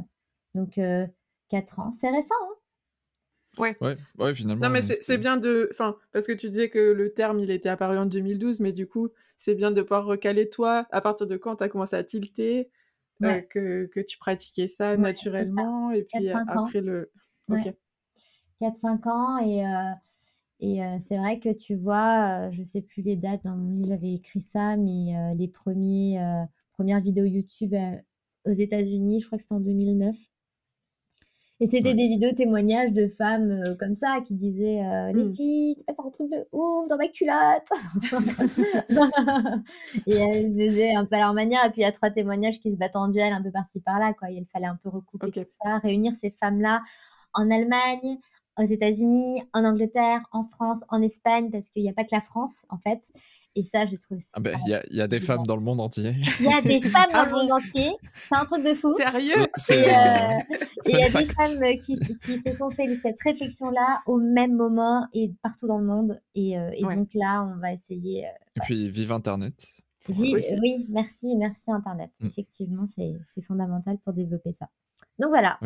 [0.55, 1.05] Donc, euh,
[1.49, 1.91] quatre ans.
[1.91, 3.59] C'est récent, hein?
[3.59, 3.77] Ouais.
[3.79, 4.65] Ouais, ouais, finalement.
[4.65, 5.69] Non, mais c'est bien de.
[5.71, 8.87] Enfin, parce que tu disais que le terme, il était apparu en 2012, mais du
[8.87, 12.03] coup, c'est bien de pouvoir recaler toi, à partir de quand tu as commencé à
[12.03, 12.69] tilter,
[13.23, 17.11] euh, que, que, tu pratiquais ça naturellement, et puis après le.
[17.49, 17.73] Ok.
[18.61, 19.91] 4-5 ans, et, euh,
[20.61, 23.89] et euh, c'est vrai que tu vois, je sais plus les dates, dans mon livre,
[23.89, 26.19] j'avais écrit ça, mais les premiers,
[26.73, 27.75] premières vidéos YouTube
[28.45, 30.15] aux États-Unis, je crois que c'était en 2009.
[31.61, 35.33] Et c'était des vidéos témoignages de femmes euh, comme ça qui disaient euh, Les mmh.
[35.33, 37.69] filles, c'est passé un truc de ouf dans ma culotte
[40.05, 41.63] Et elles faisaient un peu à leur manière.
[41.65, 43.79] Et puis il y a trois témoignages qui se battent en duel un peu par-ci
[43.79, 44.13] par-là.
[44.13, 44.31] Quoi.
[44.31, 46.81] Il fallait un peu recouper tout ça, réunir ces femmes-là
[47.33, 48.17] en Allemagne,
[48.59, 52.21] aux États-Unis, en Angleterre, en France, en Espagne, parce qu'il n'y a pas que la
[52.21, 52.99] France en fait.
[53.57, 55.61] Et ça, j'ai trouvé ah ben, Il y, a, y, a des femmes dans le
[55.61, 56.13] monde entier.
[56.41, 57.89] Il y a des femmes dans le monde entier.
[58.27, 58.93] C'est un truc de fou.
[58.93, 64.01] Sérieux Et euh, il y a des femmes qui, qui, se sont fait cette réflexion-là
[64.07, 66.19] au même moment et partout dans le monde.
[66.35, 68.25] Et, euh, et donc là, on va essayer.
[68.25, 69.53] Euh, et puis, vive Internet.
[70.09, 70.35] oui,
[70.89, 72.11] merci, merci Internet.
[72.19, 72.27] Mm.
[72.27, 74.67] Effectivement, c'est fondamental pour développer ça.
[75.17, 75.57] Donc voilà.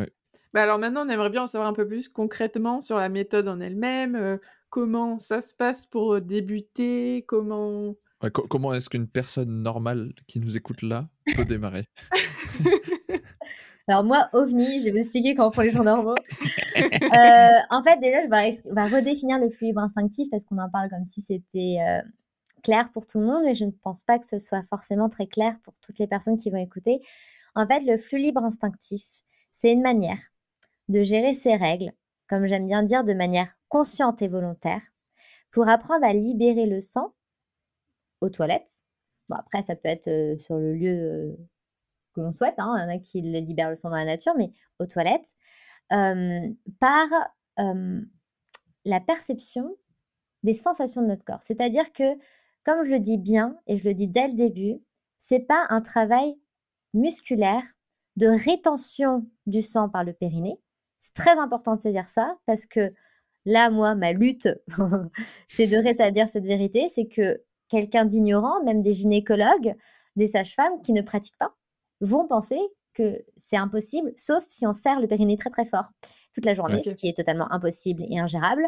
[0.52, 3.48] Bah alors maintenant, on aimerait bien en savoir un peu plus concrètement sur la méthode
[3.48, 4.38] en elle-même,
[4.70, 7.94] comment ça se passe pour débuter, comment...
[8.48, 11.86] comment est-ce qu'une personne normale qui nous écoute là peut démarrer?
[13.88, 16.14] Alors moi, OVNI, je vais vous expliquer comment font les gens normaux.
[17.12, 20.88] Euh, en fait, déjà, je vais, redéfinir le flux libre instinctif parce qu'on en parle
[20.88, 22.00] comme si c'était euh,
[22.62, 25.26] clair pour tout le monde, mais je ne pense pas que ce soit forcément très
[25.26, 27.00] clair pour toutes les personnes qui vont écouter.
[27.56, 29.02] En fait, le flux libre instinctif,
[29.52, 30.20] c'est une manière
[30.88, 31.92] de gérer ses règles,
[32.28, 34.82] comme j'aime bien dire, de manière consciente et volontaire,
[35.50, 37.14] pour apprendre à libérer le sang
[38.20, 38.82] aux toilettes.
[39.30, 41.36] Bon, après, ça peut être euh, sur le lieu euh,
[42.14, 44.34] que l'on souhaite, hein, il y en a qui libèrent le sang dans la nature,
[44.36, 45.34] mais aux toilettes,
[45.88, 47.08] par
[48.84, 49.76] la perception
[50.42, 51.42] des sensations de notre corps.
[51.42, 52.18] C'est-à-dire que,
[52.64, 54.80] comme je le dis bien, et je le dis dès le début,
[55.18, 56.38] c'est pas un travail
[56.94, 57.62] musculaire
[58.16, 60.60] de rétention du sang par le périnée,
[60.98, 62.92] c'est très important de saisir ça parce que
[63.44, 64.48] là, moi, ma lutte,
[65.48, 66.88] c'est de rétablir cette vérité.
[66.94, 69.74] C'est que quelqu'un d'ignorant, même des gynécologues,
[70.16, 71.54] des sages-femmes qui ne pratiquent pas,
[72.00, 72.58] vont penser
[72.94, 75.90] que c'est impossible, sauf si on serre le périnée très très fort
[76.34, 78.66] toute la journée, ce qui est totalement impossible et ingérable.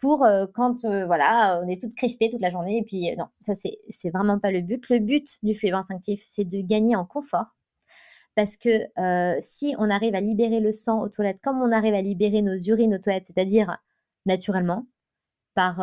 [0.00, 3.16] Pour euh, quand euh, voilà, on est toutes crispées toute la journée, et puis euh,
[3.16, 4.88] non, ça c'est vraiment pas le but.
[4.90, 7.56] Le but du fluide instinctif, c'est de gagner en confort,
[8.34, 8.68] parce que
[9.40, 12.56] si on arrive à libérer le sang aux toilettes comme on arrive à libérer nos
[12.56, 13.78] urines aux toilettes, c'est-à-dire
[14.26, 14.86] naturellement,
[15.54, 15.80] par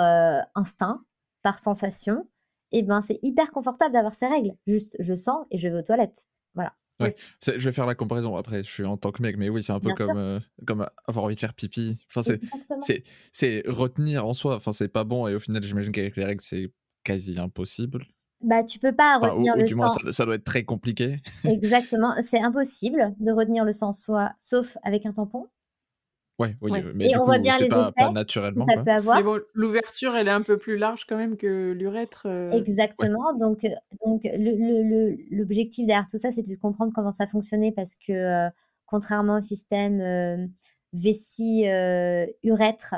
[0.56, 1.04] instinct,
[1.44, 2.28] par sensation,
[2.72, 4.56] et ben c'est hyper confortable d'avoir ces règles.
[4.68, 6.26] Juste, je sens et je vais aux toilettes.
[6.56, 6.74] Voilà.
[7.00, 7.16] Ouais.
[7.42, 8.64] Je vais faire la comparaison après.
[8.64, 11.36] Je suis en tant que mec, mais oui, c'est un peu comme, comme avoir envie
[11.36, 12.00] de faire pipi.
[12.10, 12.22] Enfin,
[13.32, 14.56] c'est retenir en soi.
[14.56, 16.72] Enfin, c'est pas bon et au final, j'imagine qu'avec les règles, c'est
[17.04, 18.06] quasi impossible.
[18.42, 19.90] Bah, tu peux pas retenir le sang.
[20.12, 21.22] ça, doit être très compliqué.
[21.44, 25.48] Exactement, c'est impossible de retenir le sang, soit sauf avec un tampon.
[26.42, 28.66] Ouais, oui, mais du on coup, voit bien les pas, pas naturellement.
[28.66, 29.22] Ça peut avoir.
[29.22, 32.24] bon, l'ouverture, elle est un peu plus large quand même que l'urètre.
[32.26, 32.50] Euh.
[32.52, 33.34] Exactement.
[33.38, 33.68] Donc,
[34.04, 34.28] donc
[35.30, 38.50] l'objectif derrière tout ça, c'était de comprendre comment ça fonctionnait parce que euh,
[38.88, 40.48] contrairement au système euh,
[40.94, 42.96] vessie-urètre,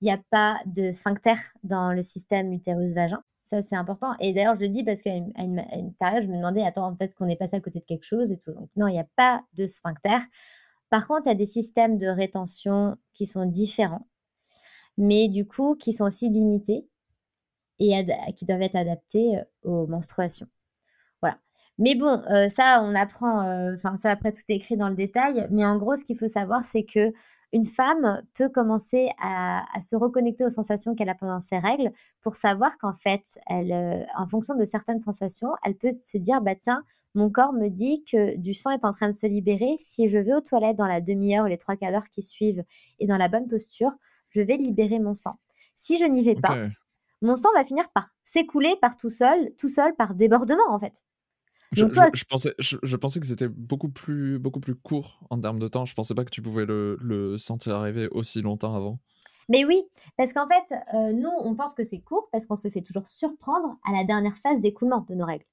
[0.00, 3.22] il n'y a pas de sphincter dans le système utérus-vagin.
[3.44, 4.14] Ça, c'est important.
[4.20, 7.14] Et d'ailleurs, je le dis parce qu'à une, une, période, je me demandais, attends, peut-être
[7.14, 8.52] qu'on est passé à côté de quelque chose et tout.
[8.52, 10.18] Donc, non, il n'y a pas de sphincter.
[10.94, 14.06] Par contre, il y a des systèmes de rétention qui sont différents,
[14.96, 16.86] mais du coup, qui sont aussi limités
[17.80, 20.46] et qui doivent être adaptés euh, aux menstruations.
[21.20, 21.38] Voilà.
[21.78, 24.94] Mais bon, euh, ça, on apprend, euh, enfin, ça après tout est écrit dans le
[24.94, 27.12] détail, mais en gros, ce qu'il faut savoir, c'est que
[27.52, 32.34] une femme peut commencer à, se reconnecter aux sensations qu'elle a pendant ses règles pour
[32.34, 36.54] savoir qu'en fait, elle, euh, en fonction de certaines sensations, elle peut se dire, bah
[36.54, 36.82] tiens,
[37.14, 39.76] mon corps me dit que du sang est en train de se libérer.
[39.78, 42.64] Si je vais aux toilettes dans la demi-heure ou les trois quarts d'heure qui suivent
[42.98, 43.92] et dans la bonne posture,
[44.30, 45.38] je vais libérer mon sang.
[45.76, 46.56] Si je n'y vais pas,
[47.22, 51.00] mon sang va finir par s'écouler par tout seul, tout seul par débordement en fait.
[51.72, 51.84] Je,
[52.24, 55.84] pensais, je, pensais que c'était beaucoup plus, beaucoup plus court en termes de temps.
[55.84, 58.98] Je pensais pas que tu pouvais le, sentir arriver aussi longtemps avant.
[59.48, 59.82] Mais oui,
[60.16, 63.06] parce qu'en fait, euh, nous, on pense que c'est court parce qu'on se fait toujours
[63.06, 65.44] surprendre à la dernière phase d'écoulement de nos règles.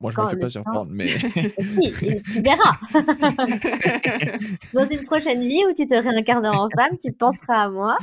[0.00, 1.08] moi, je ne me fais pas surprendre, mais.
[1.58, 2.76] si, tu verras.
[4.72, 7.96] Dans une prochaine vie où tu te réincarneras en femme, tu penseras à moi.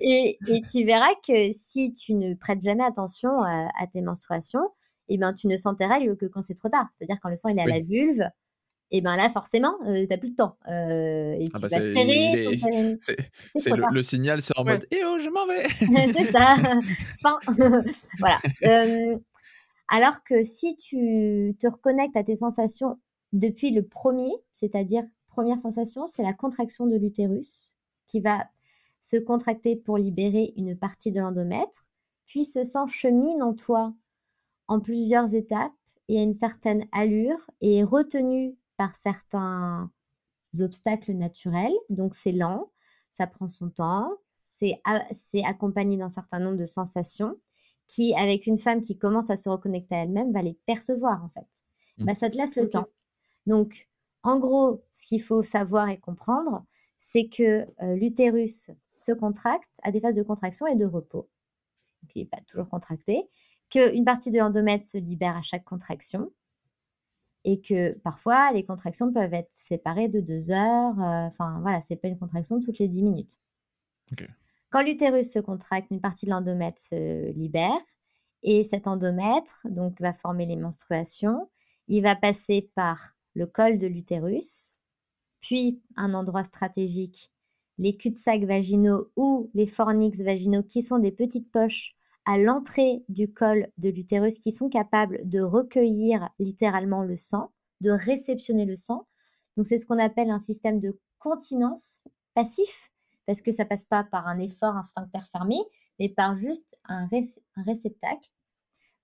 [0.00, 0.38] Et,
[0.72, 4.66] tu verras que si tu ne prêtes jamais attention à tes menstruations,
[5.12, 6.88] et ben, tu ne sens tes règles que quand c'est trop tard.
[6.96, 8.22] C'est-à-dire quand le sang il est à la vulve,
[8.90, 10.56] et ben là forcément euh, tu n'as plus de temps.
[10.68, 15.18] Euh, et ah tu bah vas serrer c'est le, signal c'est en mode eh oh
[15.18, 15.66] je m'en vais.
[16.18, 16.56] C'est ça.
[18.18, 18.38] Voilà.
[18.64, 19.18] Euh,
[19.88, 22.98] alors que si tu te reconnectes à tes sensations
[23.32, 28.46] depuis le premier c'est-à-dire première sensation c'est la contraction de l'utérus qui va
[29.00, 31.86] se contracter pour libérer une partie de l'endomètre
[32.26, 33.94] puis ce sang chemine en toi
[34.72, 35.74] en plusieurs étapes
[36.08, 39.90] et à une certaine allure et est retenu par certains
[40.60, 41.74] obstacles naturels.
[41.90, 42.70] Donc c'est lent,
[43.10, 44.80] ça prend son temps, c'est
[45.44, 47.36] accompagné d'un certain nombre de sensations
[47.86, 51.28] qui, avec une femme qui commence à se reconnecter à elle-même, va les percevoir en
[51.28, 51.46] fait.
[51.98, 52.06] Mmh.
[52.06, 52.86] Bah, ça te laisse le temps.
[53.46, 53.90] Donc,
[54.22, 56.64] en gros, ce qu'il faut savoir et comprendre,
[56.98, 61.28] c'est que euh, l'utérus se contracte à des phases de contraction et de repos.
[62.08, 63.28] qui n'est pas toujours contracté
[63.72, 66.30] qu'une partie de l'endomètre se libère à chaque contraction
[67.44, 71.00] et que parfois les contractions peuvent être séparées de deux heures.
[71.00, 73.38] Euh, enfin voilà, c'est pas une contraction toutes les dix minutes.
[74.70, 77.80] Quand l'utérus se contracte, une partie de l'endomètre se libère
[78.42, 81.50] et cet endomètre donc va former les menstruations.
[81.88, 84.78] Il va passer par le col de l'utérus,
[85.40, 87.32] puis un endroit stratégique,
[87.78, 91.92] les cul-de-sac vaginaux ou les fornix vaginaux qui sont des petites poches
[92.24, 97.90] à l'entrée du col de l'utérus qui sont capables de recueillir littéralement le sang, de
[97.90, 99.06] réceptionner le sang.
[99.56, 102.00] Donc c'est ce qu'on appelle un système de continence
[102.34, 102.90] passif
[103.26, 105.56] parce que ça passe pas par un effort, un sphincter fermé,
[105.98, 107.08] mais par juste un,
[107.56, 108.30] réceptacle.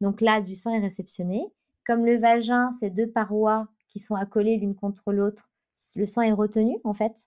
[0.01, 1.45] Donc là, du sang est réceptionné.
[1.87, 5.49] Comme le vagin, c'est deux parois qui sont accolées l'une contre l'autre,
[5.97, 7.27] le sang est retenu en fait.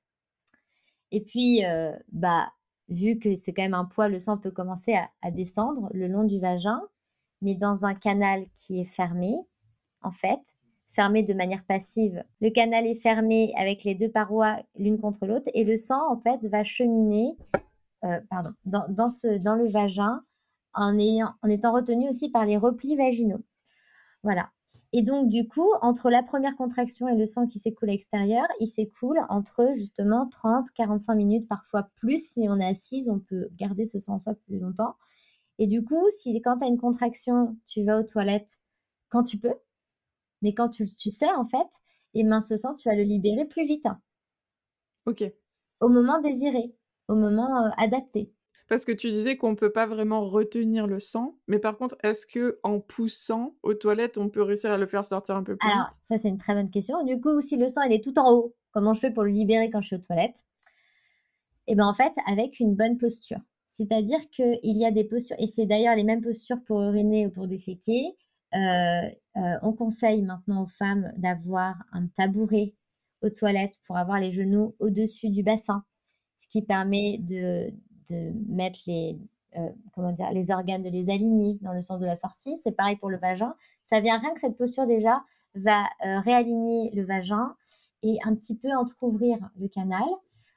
[1.11, 2.51] Et puis, euh, bah,
[2.91, 6.25] vu que c'est quand même un poids, le sang peut commencer à, descendre le long
[6.25, 6.81] du vagin,
[7.41, 9.35] mais dans un canal qui est fermé,
[10.03, 10.39] en fait,
[10.91, 12.23] fermé de manière passive.
[12.41, 16.17] Le canal est fermé avec les deux parois l'une contre l'autre et le sang, en
[16.17, 17.37] fait, va cheminer
[18.03, 18.19] euh,
[18.65, 20.21] dans, le vagin
[20.73, 23.43] en étant retenu aussi par les replis vaginaux.
[24.21, 24.51] Voilà.
[24.93, 28.45] Et donc, du coup, entre la première contraction et le sang qui s'écoule à l'extérieur,
[28.59, 32.31] il s'écoule entre justement 30, 45 minutes, parfois plus.
[32.31, 34.95] Si on est assise, on peut garder ce sang en soi plus longtemps.
[35.59, 38.59] Et du coup, si quand tu as une contraction, tu vas aux toilettes
[39.09, 39.53] quand tu peux,
[40.41, 41.67] mais quand tu, sais, en fait,
[42.13, 43.87] et ben, ce sang, tu vas le libérer plus vite.
[45.05, 45.23] Ok.
[45.79, 46.75] Au moment désiré,
[47.07, 48.33] au moment euh, adapté.
[48.71, 51.97] Parce que tu disais qu'on ne peut pas vraiment retenir le sang, mais par contre,
[52.03, 55.57] est-ce que en poussant aux toilettes, on peut réussir à le faire sortir un peu
[55.57, 57.03] plus Alors, ça c'est une très bonne question.
[57.03, 59.31] Du coup, si le sang il est tout en haut, comment je fais pour le
[59.31, 60.45] libérer quand je suis aux toilettes?
[61.67, 63.41] Eh bien en fait, avec une bonne posture.
[63.71, 67.29] C'est-à-dire qu'il y a des postures, et c'est d'ailleurs les mêmes postures pour uriner ou
[67.29, 68.15] pour déféquer.
[68.53, 69.01] Euh,
[69.35, 72.73] euh, on conseille maintenant aux femmes d'avoir un tabouret
[73.21, 75.83] aux toilettes pour avoir les genoux au-dessus du bassin,
[76.37, 77.69] ce qui permet de,
[78.11, 79.17] de mettre les,
[79.57, 82.55] euh, comment dire, les organes, de les aligner dans le sens de la sortie.
[82.63, 83.55] C'est pareil pour le vagin.
[83.83, 85.23] Ça vient rien que cette posture déjà
[85.55, 87.55] va euh, réaligner le vagin
[88.03, 90.03] et un petit peu entrouvrir le canal.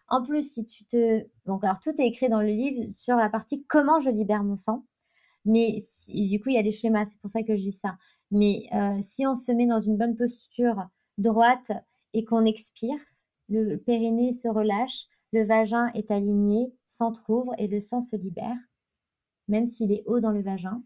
[0.09, 1.27] En plus, si tu te...
[1.47, 4.57] Donc, alors, tout est écrit dans le livre sur la partie comment je libère mon
[4.57, 4.85] sang.
[5.45, 7.97] Mais du coup, il y a des schémas, c'est pour ça que je dis ça.
[8.31, 10.89] Mais euh, si on se met dans une bonne posture
[11.19, 11.73] droite
[12.13, 12.99] et qu'on expire,
[13.49, 18.57] le périnée se relâche, le vagin est aligné, s'entr'ouvre et le sang se libère,
[19.49, 20.81] même s'il est haut dans le vagin.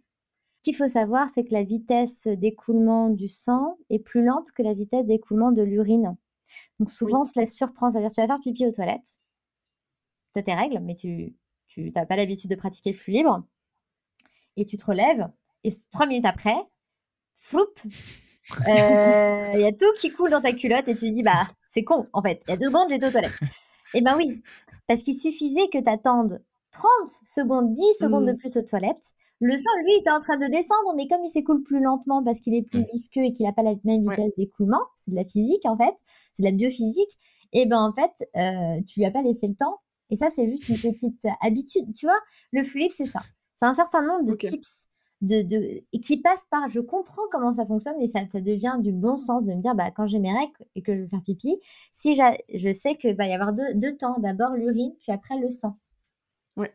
[0.56, 4.62] Ce qu'il faut savoir, c'est que la vitesse d'écoulement du sang est plus lente que
[4.62, 6.16] la vitesse d'écoulement de l'urine.
[6.80, 7.92] Donc souvent, on se laisse surprendre.
[7.92, 9.18] C'est-à-dire, tu vas faire pipi aux toilettes,
[10.32, 11.36] tu as tes règles, mais tu
[11.76, 13.44] n'as pas l'habitude de pratiquer le flux libre,
[14.56, 15.28] et tu te relèves,
[15.62, 16.56] et trois minutes après,
[17.36, 17.66] floup,
[18.66, 21.48] euh, il y a tout qui coule dans ta culotte, et tu te dis, bah,
[21.70, 22.42] c'est con, en fait.
[22.46, 23.38] Il y a deux secondes, j'étais aux toilettes.
[23.94, 24.42] Eh ben oui,
[24.86, 26.90] parce qu'il suffisait que tu attendes 30
[27.24, 28.38] secondes, 10 secondes de mmh.
[28.38, 29.12] plus aux toilettes.
[29.40, 32.40] Le sang, lui, est en train de descendre, mais comme il s'écoule plus lentement parce
[32.40, 35.24] qu'il est plus visqueux et qu'il n'a pas la même vitesse d'écoulement, c'est de la
[35.24, 35.94] physique en fait,
[36.34, 37.12] c'est de la biophysique,
[37.52, 39.78] et ben en fait, euh, tu lui as pas laissé le temps.
[40.10, 41.94] Et ça, c'est juste une petite habitude.
[41.94, 42.18] Tu vois,
[42.52, 43.20] le fluide, c'est ça.
[43.60, 44.87] C'est un certain nombre de tips
[45.20, 48.92] de, de, qui passent par je comprends comment ça fonctionne et ça, ça devient du
[48.92, 51.22] bon sens de me dire bah, quand j'ai mes règles et que je vais faire
[51.22, 51.60] pipi,
[51.92, 55.50] si je sais qu'il va y avoir deux, deux temps, d'abord l'urine, puis après le
[55.50, 55.78] sang.
[56.56, 56.72] Ouais.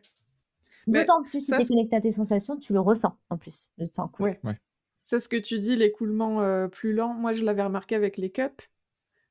[0.86, 3.86] D'autant plus si tu es connecté à tes sensations, tu le ressens en plus, le
[3.86, 4.38] sang Ouais.
[4.44, 4.58] ouais.
[5.06, 8.30] Ça, ce que tu dis, l'écoulement euh, plus lent, moi je l'avais remarqué avec les
[8.30, 8.70] cups.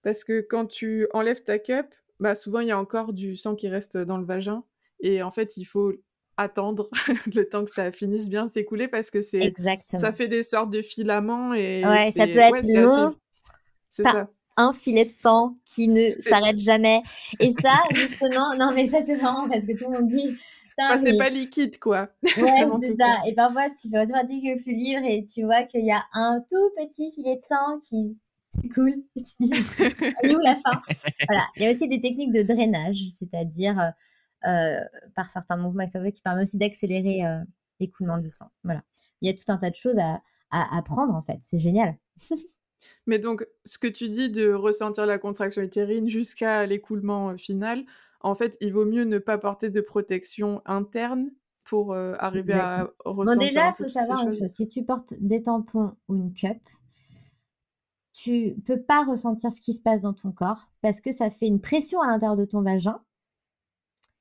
[0.04, 1.88] Parce que quand tu enlèves ta cup,
[2.20, 4.64] bah souvent il y a encore du sang qui reste dans le vagin.
[5.00, 5.94] Et en fait, il faut
[6.38, 6.90] attendre
[7.34, 9.54] le temps que ça finisse bien s'écouler parce que c'est
[9.86, 13.16] ça fait des sortes de filaments et ouais, ça peut être long.
[13.90, 14.28] C'est ça.
[14.56, 17.02] Un filet de sang qui ne s'arrête jamais.
[17.40, 20.38] Et ça, justement, non mais ça c'est marrant parce que tout le monde dit.
[21.04, 22.10] c'est pas liquide quoi.
[22.24, 23.22] Ouais, c'est ça.
[23.28, 26.44] Et parfois tu fais automatiquement le flux libre et tu vois qu'il y a un
[26.50, 28.18] tout petit filet de sang qui
[28.74, 29.04] cool.
[29.20, 30.82] où la fin
[31.28, 31.44] Voilà.
[31.56, 33.90] Il y a aussi des techniques de drainage, c'est-à-dire euh,
[34.44, 37.40] par certains mouvements qui permettent aussi d'accélérer euh,
[37.80, 38.50] l'écoulement du sang.
[38.64, 38.84] Voilà.
[39.22, 41.40] Il y a tout un tas de choses à, à apprendre en fait.
[41.42, 41.96] C'est génial.
[43.08, 47.86] Mais donc, ce que tu dis de ressentir la contraction utérine jusqu'à l'écoulement euh, final,
[48.20, 51.32] en fait, il vaut mieux ne pas porter de protection interne
[51.66, 53.40] pour arriver à ressentir.
[53.40, 54.48] Bon, déjà, il faut savoir une chose.
[54.48, 56.58] Si tu portes des tampons ou une cup,
[58.14, 61.48] tu peux pas ressentir ce qui se passe dans ton corps parce que ça fait
[61.48, 63.02] une pression à l'intérieur de ton vagin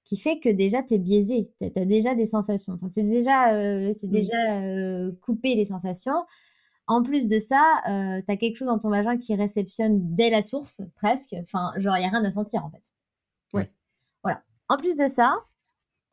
[0.04, 2.74] qui fait que déjà tu es biaisé, tu as, déjà des sensations.
[2.74, 6.24] Enfin, c'est déjà, euh, c'est déjà euh, coupé les sensations.
[6.86, 10.30] En plus de ça, euh, tu as quelque chose dans ton vagin qui réceptionne dès
[10.30, 11.34] la source, presque.
[11.40, 12.82] Enfin, genre, il n'y a rien à sentir en fait.
[13.52, 13.70] Ouais.
[14.22, 14.42] Voilà.
[14.68, 15.36] En plus de ça,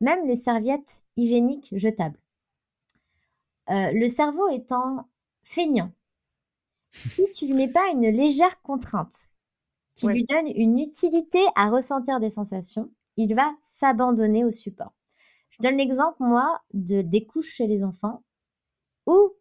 [0.00, 2.18] même les serviettes hygiéniques jetables.
[3.68, 5.08] le cerveau étant
[5.42, 5.90] feignant,
[6.92, 9.30] si tu lui mets pas une légère contrainte
[9.94, 14.92] qui lui donne une utilité à ressentir des sensations, il va s'abandonner au support.
[15.50, 18.22] Je donne l'exemple, moi, de, des couches chez les enfants
[19.06, 19.34] ou,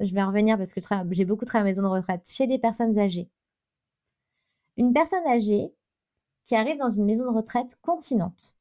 [0.00, 2.58] je vais en revenir parce que j'ai beaucoup travaillé à maison de retraite, chez des
[2.58, 3.30] personnes âgées.
[4.76, 5.72] Une personne âgée
[6.44, 8.54] qui arrive dans une maison de retraite continente,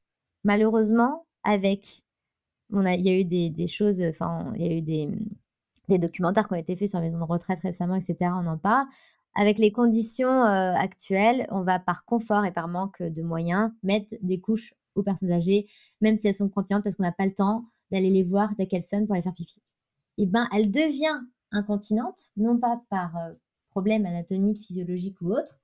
[0.43, 2.03] malheureusement, avec.
[2.71, 5.07] Il y a eu des, choses, enfin, il y a eu des,
[5.87, 8.31] des documentaires qui ont été faits sur la maison de retraite récemment, etc.
[8.33, 8.87] On en parle.
[9.35, 14.15] Avec les conditions euh, actuelles, on va par confort et par manque de moyens mettre
[14.21, 15.67] des couches aux personnes âgées,
[15.99, 18.65] même si elles sont continentes parce qu'on n'a pas le temps d'aller les voir dès
[18.65, 19.61] qu'elles sonnent pour les faire pipi.
[20.17, 21.19] Et eh ben, elle devient
[21.51, 23.33] incontinente, non pas par euh,
[23.71, 25.59] problème anatomique, physiologique ou autre,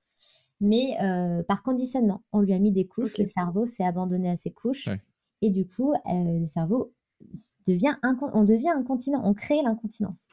[0.60, 2.22] mais euh, par conditionnement.
[2.32, 4.90] On lui a mis des couches, le cerveau s'est abandonné à ces couches,
[5.40, 6.92] et du coup, le cerveau
[7.66, 10.26] devient, on devient incontinent, on crée l'incontinence.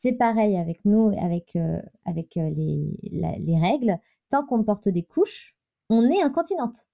[0.00, 3.98] C'est pareil avec nous, avec, euh, avec euh, les, les, règles.
[4.30, 5.56] Tant qu'on porte des couches,
[5.88, 6.86] on est incontinente.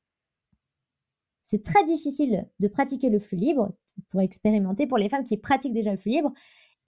[1.43, 3.75] C'est très difficile de pratiquer le flux libre
[4.09, 4.87] pour expérimenter.
[4.87, 6.33] Pour les femmes qui pratiquent déjà le flux libre,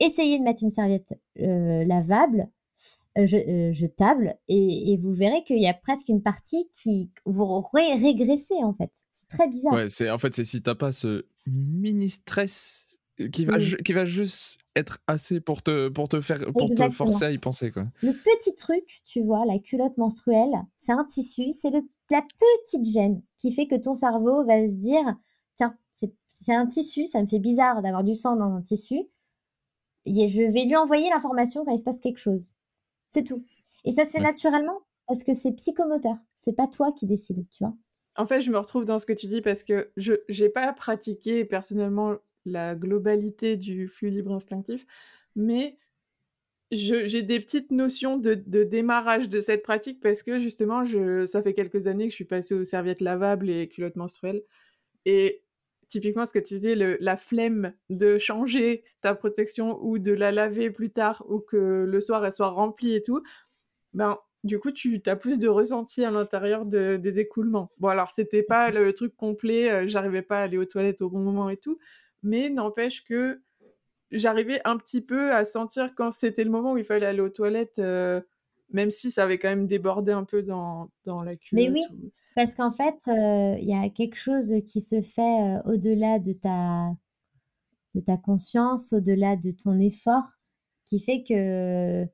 [0.01, 2.49] essayez de mettre une serviette euh, lavable,
[3.15, 8.91] jetable, et, vous verrez qu'il y a presque une partie qui vous régressez en fait.
[9.13, 9.75] C'est très bizarre.
[9.75, 12.86] Ouais, en fait c'est si t'as pas ce mini stress
[13.33, 17.25] qui va, qui va juste être assez pour te, pour te, faire, pour te forcer
[17.25, 17.71] à y penser.
[17.71, 17.87] Quoi.
[18.03, 21.71] Le petit truc, tu vois, la culotte menstruelle, c'est un tissu, c'est
[22.11, 25.17] la petite gêne qui fait que ton cerveau va se dire
[25.57, 25.77] tiens,
[26.41, 29.01] c'est un tissu, ça me fait bizarre d'avoir du sang dans un tissu.
[30.05, 32.55] Et je vais lui envoyer l'information quand il se passe quelque chose.
[33.11, 33.45] C'est tout.
[33.85, 36.17] Et ça se fait naturellement parce que c'est psychomoteur.
[36.37, 37.75] C'est pas toi qui décides, tu vois.
[38.17, 40.73] En fait, je me retrouve dans ce que tu dis parce que je n'ai pas
[40.73, 44.87] pratiqué personnellement la globalité du flux libre instinctif,
[45.35, 45.79] mais
[46.73, 51.55] j'ai des petites notions de, démarrage de cette pratique parce que justement, je, ça fait
[51.55, 54.43] quelques années que je suis passée aux serviettes lavables et culottes menstruelles.
[55.05, 55.45] Et
[55.89, 60.71] typiquement, ce que tu disais, la flemme de changer ta protection ou de la laver
[60.71, 63.23] plus tard ou que le soir elle soit remplie et tout,
[63.95, 67.71] ben, du coup, tu as plus de ressenti à l'intérieur des écoulements.
[67.79, 71.11] Bon, alors, c'était pas le truc complet, euh, j'arrivais pas à aller aux toilettes au
[71.11, 71.79] bon moment et tout,
[72.23, 73.41] mais n'empêche que
[74.11, 77.29] j'arrivais un petit peu à sentir quand c'était le moment où il fallait aller aux
[77.29, 78.21] toilettes, euh,
[78.71, 81.65] même si ça avait quand même débordé un peu dans, dans la culotte.
[81.65, 85.63] Mais oui, parce qu'en fait, euh, il y a quelque chose qui se fait euh,
[85.65, 86.91] au-delà de ta,
[87.95, 90.29] de ta conscience, au-delà de ton effort,
[90.87, 92.07] qui fait que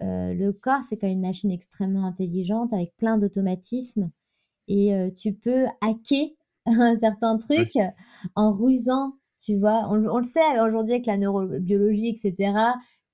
[0.00, 4.10] le corps, c'est quand même une machine extrêmement intelligente avec plein d'automatismes.
[4.66, 6.30] et tu peux hacker
[6.66, 7.72] un certain truc
[8.34, 9.12] en rusant,
[9.44, 9.88] tu vois.
[9.90, 12.52] On, le sait aujourd'hui avec la neurobiologie, etc.,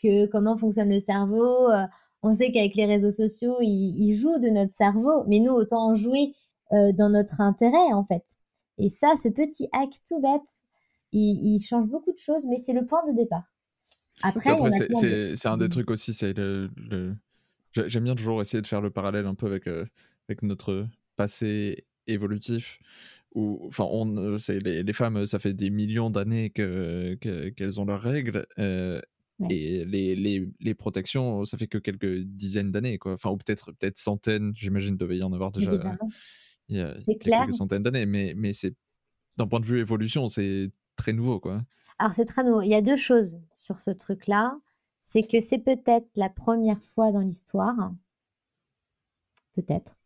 [0.02, 1.68] que comment fonctionne le cerveau.
[2.22, 5.94] on sait qu'avec les réseaux sociaux, ils, jouent de notre cerveau, mais nous, autant en
[5.94, 6.34] jouer
[6.70, 8.24] dans notre intérêt, en fait.
[8.78, 10.48] Et ça, ce petit hack tout bête,
[11.12, 13.44] il, change beaucoup de choses, mais c'est le point de départ.
[14.22, 14.50] Après,
[15.34, 16.70] c'est un des trucs aussi, c'est le,
[17.72, 22.78] J'aime bien toujours essayer de faire le parallèle un peu avec, avec notre passé évolutif
[23.34, 27.14] où enfin on c'est les, les, femmes ça fait des millions d'années que,
[27.56, 32.98] qu'elles ont leurs règles et les, les, les, protections ça fait que quelques dizaines d'années
[32.98, 33.14] quoi.
[33.14, 35.72] Enfin ou peut-être peut-être centaines j'imagine devait y en avoir déjà
[36.68, 38.74] il y a quelques centaines d'années mais mais c'est
[39.36, 41.62] d'un point de vue évolution c'est très nouveau quoi.
[41.98, 42.62] Alors c'est très nouveau.
[42.62, 44.58] Il y a deux choses sur ce truc là
[45.02, 47.92] c'est que c'est peut-être la première fois dans l'histoire
[49.54, 49.96] peut-être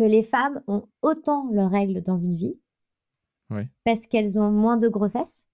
[0.00, 2.56] que les femmes ont autant leurs règles dans une vie
[3.84, 5.46] parce qu'elles ont moins de grossesse.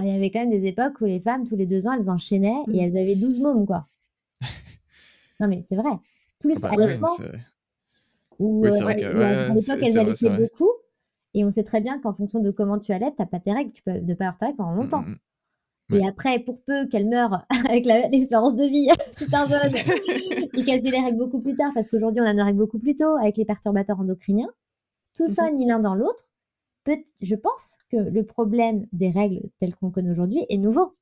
[0.00, 2.08] il y avait quand même des époques où les femmes, tous les deux ans, elles
[2.08, 2.84] enchaînaient et mmh.
[2.84, 3.88] elles avaient 12 mômes, quoi.
[5.40, 5.90] non, mais c'est vrai.
[6.38, 10.70] Plus à l'époque, à l'époque, elles allaitaient beaucoup.
[11.34, 13.52] Et on sait très bien qu'en fonction de comment tu allaites, tu n'as pas tes
[13.52, 15.02] règles, tu peux ne pas avoir tes règles pendant longtemps.
[15.02, 15.16] Mmh,
[15.92, 19.74] Et après, pour peu qu'elle meure avec l'espérance de vie super bonne
[20.54, 22.78] et qu'elle ait les règles beaucoup plus tard, parce qu'aujourd'hui on a nos règles beaucoup
[22.78, 24.50] plus tôt avec les perturbateurs endocriniens,
[25.14, 25.56] tout ça, mhm.
[25.56, 26.24] ni l'un dans l'autre,
[27.20, 30.96] je pense que le problème des règles telles qu'on connaît aujourd'hui est nouveau.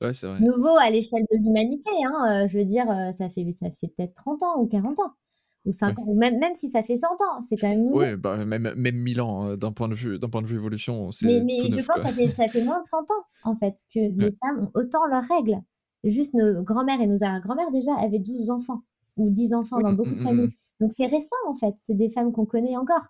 [0.00, 0.40] Ouais, c'est vrai.
[0.40, 1.90] Nouveau à l'échelle de l'humanité.
[2.04, 5.00] Hein, euh, je veux dire, euh, ça fait, ça fait peut-être 30 ans ou 40
[5.00, 5.12] ans
[5.66, 7.88] ou 5 ans, ou même, même si ça fait 100 ans, c'est quand même.
[7.92, 11.10] Oui, bah, même, même 1000 ans, hein, d'un point, de vue, point de vue évolution.
[11.22, 13.74] Mais, mais je pense que ça fait, ça fait moins de 100 ans, en fait,
[13.92, 15.60] que les femmes ont autant leurs règles.
[16.04, 18.82] Juste nos grands-mères et nos arrière-grands-mères, déjà, avaient 12 enfants,
[19.16, 20.46] ou 10 enfants dans beaucoup de mmh, familles.
[20.46, 20.80] Mmh.
[20.80, 23.08] Donc c'est récent, en fait, c'est des femmes qu'on connaît encore.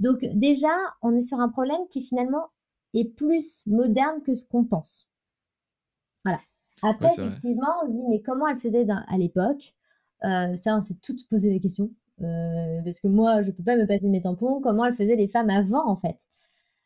[0.00, 2.48] Donc déjà, on est sur un problème qui finalement
[2.92, 5.08] est plus moderne que ce qu'on pense.
[6.24, 6.40] Voilà.
[6.82, 9.74] Après, effectivement, on se dit, mais comment elle faisait à l'époque?
[10.24, 11.90] Euh, ça, on s'est toutes posé la question.
[12.22, 14.60] Euh, parce que moi, je peux pas me passer de mes tampons.
[14.60, 16.16] Comment elles faisaient les femmes avant, en fait?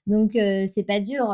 [0.07, 1.29] Donc, euh, c'est pas dur.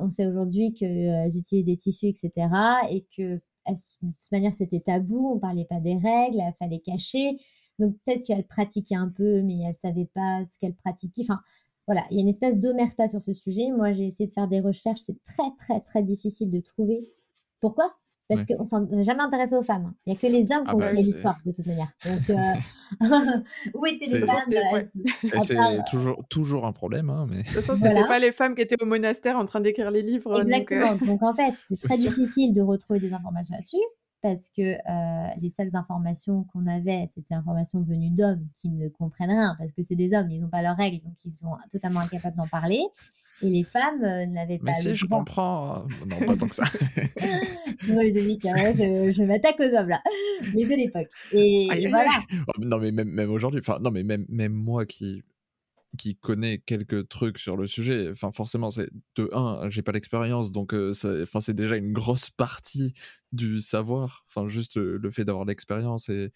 [0.00, 2.48] on sait aujourd'hui qu'elles utilisent des tissus, etc.
[2.90, 5.32] Et que de toute manière, c'était tabou.
[5.34, 6.38] On parlait pas des règles.
[6.38, 7.38] Il fallait cacher.
[7.78, 11.22] Donc, peut-être qu'elles pratiquaient un peu, mais elles savaient pas ce qu'elles pratiquaient.
[11.22, 11.40] Enfin,
[11.86, 13.70] voilà, il y a une espèce d'omerta sur ce sujet.
[13.70, 15.00] Moi, j'ai essayé de faire des recherches.
[15.06, 17.08] C'est très, très, très difficile de trouver.
[17.60, 17.94] Pourquoi?
[18.28, 19.92] Parce qu'on ne s'est jamais intéressé aux femmes.
[20.06, 21.92] Il n'y a que les hommes qui ah ont bah, l'histoire, de toute manière.
[22.04, 23.40] Donc, euh,
[23.74, 24.84] où étaient les femmes
[25.40, 27.10] C'est euh, toujours, toujours un problème.
[27.10, 27.38] Hein, mais...
[27.38, 29.90] De toute façon, ce n'étaient pas les femmes qui étaient au monastère en train d'écrire
[29.90, 30.40] les livres.
[30.40, 30.92] Exactement.
[30.92, 33.76] Donc, euh, donc en fait, c'est très difficile de retrouver des informations là-dessus
[34.22, 34.74] parce que
[35.40, 39.70] les seules informations qu'on avait, c'était des informations venues d'hommes qui ne comprennent rien, parce
[39.70, 42.48] que c'est des hommes, ils n'ont pas leurs règles, donc ils sont totalement incapables d'en
[42.48, 42.82] parler.
[43.42, 44.64] Et les femmes euh, n'avaient pas.
[44.66, 45.86] Mais si, je comprends.
[46.06, 46.64] Non, pas tant que ça.
[47.66, 50.02] Excuse-moi, Ludovic, hein, je, je m'attaque aux hommes là.
[50.54, 51.08] Mais de l'époque.
[51.32, 52.22] Et, voilà.
[52.48, 55.22] Oh, non, mais même, même aujourd'hui, enfin, non, mais même, même moi qui
[55.96, 60.52] qui connais quelques trucs sur le sujet, enfin forcément c'est de un, j'ai pas l'expérience
[60.52, 62.92] donc euh, enfin c'est déjà une grosse partie
[63.32, 66.32] du savoir, enfin juste le fait d'avoir l'expérience et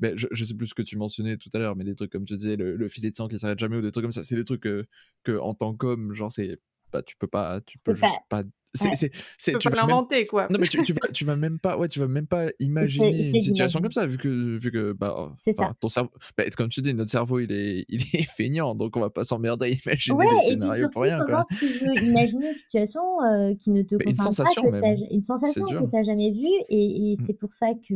[0.00, 2.10] mais je, je, sais plus ce que tu mentionnais tout à l'heure, mais des trucs
[2.10, 4.24] comme tu disais, le, filet de sang qui s'arrête jamais ou des trucs comme ça,
[4.24, 4.86] c'est des trucs que,
[5.22, 6.58] que en tant qu'homme, genre, c'est.
[6.92, 7.60] Bah, tu peux pas.
[7.62, 8.42] Tu peux juste pas.
[8.74, 10.48] c'est, c'est, tu peux l'inventer, quoi.
[10.50, 13.28] Non, mais tu, tu, vas, tu vas même pas, ouais, tu vas même pas imaginer
[13.28, 15.74] une situation comme ça, vu que, vu que bah, c'est ça.
[15.78, 19.00] ton cerveau, bah, comme tu dis, notre cerveau, il est, il est feignant, donc on
[19.00, 21.24] va pas s'emmerder à imaginer des scénarios pour rien.
[21.24, 24.96] Comment tu veux imaginer une situation euh, qui ne te concerne une pas, même.
[25.10, 27.24] une sensation que tu n'as jamais vue, et, et mmh.
[27.26, 27.94] c'est pour ça que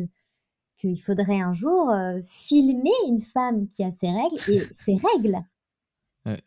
[0.78, 5.38] qu'il faudrait un jour euh, filmer une femme qui a ses règles et ses règles.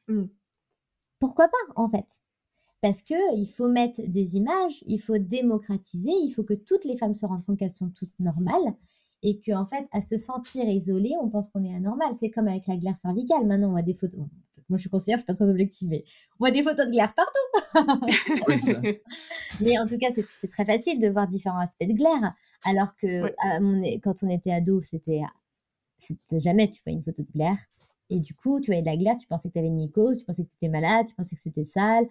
[0.08, 0.26] Mmh.
[1.20, 2.06] Pourquoi pas, en fait?
[2.82, 7.14] Parce qu'il faut mettre des images, il faut démocratiser, il faut que toutes les femmes
[7.14, 8.76] se rendent compte qu'elles sont toutes normales
[9.24, 12.10] et qu'en fait, à se sentir isolée, on pense qu'on est anormal.
[12.20, 13.46] C'est comme avec la glaire cervicale.
[13.46, 14.26] Maintenant, on voit des photos.
[14.70, 16.04] Moi, je suis conseillère, je suis pas très objective, mais
[16.40, 17.38] on voit des photos de glaire partout.
[19.62, 22.34] mais en tout cas, c'est très facile de voir différents aspects de glaire.
[22.64, 23.34] Alors que
[24.00, 25.22] quand on était ado, c'était
[26.32, 27.58] jamais tu vois une photo de glaire.
[28.10, 30.20] Et du coup, tu voyais de la glaire, tu pensais que tu avais une mycose,
[30.20, 32.06] tu pensais que tu étais malade, tu pensais que c'était sale.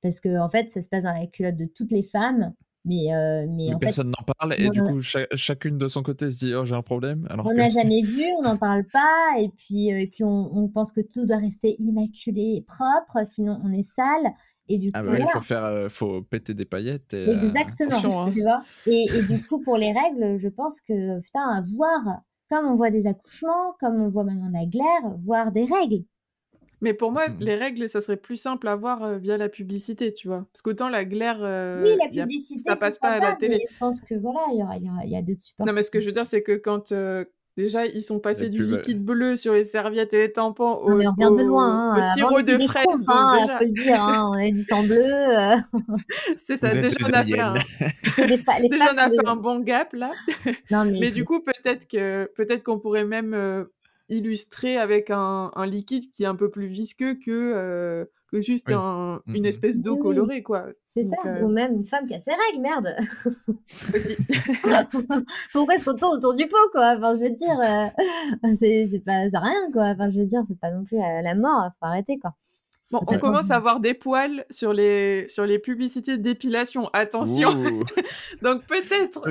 [0.00, 2.54] Parce que, en fait, ça se passe dans la culotte de toutes les femmes.
[2.84, 6.52] Mais, euh, mais, personne n'en parle et du coup chacune de son côté se dit
[6.52, 9.92] oh j'ai un problème alors on n'a jamais vu on n'en parle pas et puis
[9.92, 13.72] euh, et puis on, on, pense que tout doit rester immaculé et propre sinon on
[13.72, 14.32] est sale
[14.68, 18.32] et du ah coup bah il faut faire euh, faut péter des paillettes exactement hein.
[18.32, 22.22] tu vois et, et, du coup pour les règles je pense que putain voir
[22.52, 26.04] comme on voit des accouchements, comme on voit maintenant la glaire, voire des règles.
[26.82, 30.12] Mais pour moi, mmh les règles, ça serait plus simple à voir, via la publicité,
[30.12, 30.46] tu vois?
[30.52, 31.38] Parce qu'autant la glaire,
[31.82, 33.56] Oui, la publicité, ça passe pas à la télé.
[33.56, 35.82] mais je pense que voilà, il y aura il y a d'autres supports Non, mais
[35.82, 36.92] ce que je veux dire, c'est que quand,
[37.56, 41.06] déjà ils sont passés du liquide bleu sur les serviettes et les tampons au mais
[41.06, 44.32] on vient de loin, hein, sirop de fraise, hein, déjà faut le dire, hein, on
[44.32, 45.02] a du sang bleu,
[46.36, 47.54] C'est ça, déjà on a fait un
[48.28, 50.10] déjà on a fait un bon gap là.
[50.70, 53.66] Non, mais Mais du coup, peut-être que peut-être qu'on pourrait même,
[54.12, 58.70] illustré avec un, un, liquide qui est un peu plus visqueux que, euh, que juste
[58.70, 60.66] un, mmh une espèce d'eau colorée, quoi.
[60.88, 62.94] C'est ça, euh ou même une femme qui a ses règles, merde
[65.52, 66.94] Pourquoi est-ce qu'on tourne autour du pot, quoi?
[66.96, 67.88] Enfin, je veux dire, euh,
[68.58, 69.84] c'est pas ça rien, quoi.
[69.84, 72.34] Enfin, je veux dire, c'est pas non plus la mort, faut arrêter, quoi.
[72.92, 76.90] Bon, on commence à avoir des poils sur les, sur les publicités d'épilation.
[76.92, 77.52] Attention.
[78.42, 79.22] Donc peut-être.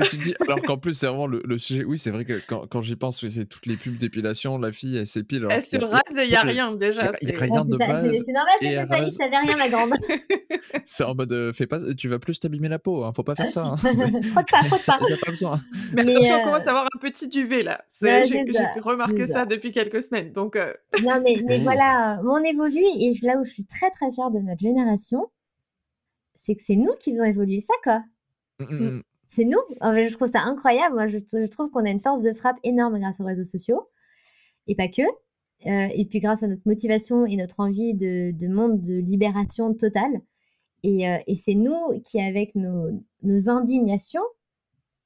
[0.42, 1.84] alors qu'en plus, c'est vraiment le, sujet.
[1.84, 4.58] Oui, c'est vrai que quand, quand j'y pense, c'est toutes les pubs d'épilation.
[4.58, 5.46] La fille, elle s'épile.
[5.52, 7.12] Elle se rase et il n'y a rien déjà.
[7.22, 8.12] Il n'y a, rien de base.
[8.26, 9.94] C'est normal que ça soit ça n'avait rien, la grande.
[10.86, 13.04] c'est en mode, euh, fais pas, tu vas plus t'abîmer la peau.
[13.04, 13.66] Hein, faut pas faire ça.
[13.66, 13.78] Hein.
[14.32, 14.98] frotte pas, frotte pas.
[15.08, 15.62] Il a pas besoin.
[15.94, 17.84] Mais, attention, on commence à avoir un petit duvet là.
[18.02, 18.44] J'ai
[18.82, 19.46] remarqué ça.
[19.46, 20.32] depuis quelques semaines.
[20.32, 24.12] Donc, euh, Non, mais, mais voilà, on évolue et là où je suis très très
[24.12, 25.32] fière de notre génération,
[26.36, 28.04] c'est que c'est nous qui faisons évoluer ça, quoi.
[28.60, 29.04] Mmh, mmh, mmh.
[29.28, 29.60] C'est nous.
[29.82, 30.96] je trouve ça incroyable.
[30.96, 33.88] Moi, je, trouve qu'on a une force de frappe énorme grâce aux réseaux sociaux.
[34.68, 35.04] Et pas que.
[35.68, 40.22] Euh, et puis grâce à notre motivation et notre envie de, monde de libération totale.
[40.84, 42.90] Et, euh, et c'est nous qui, avec nos,
[43.24, 44.24] nos, indignations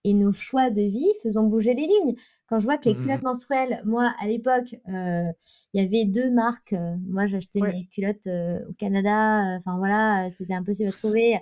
[0.05, 2.15] et nos choix de vie, faisons bouger les lignes.
[2.47, 5.31] Quand je vois que les mmh culottes menstruelles, moi, à l'époque, euh,
[5.73, 6.73] il y avait deux marques.
[6.73, 9.57] Euh, moi, j'achetais mes culottes euh, au Canada.
[9.57, 11.39] Enfin, voilà, c'était impossible à trouver.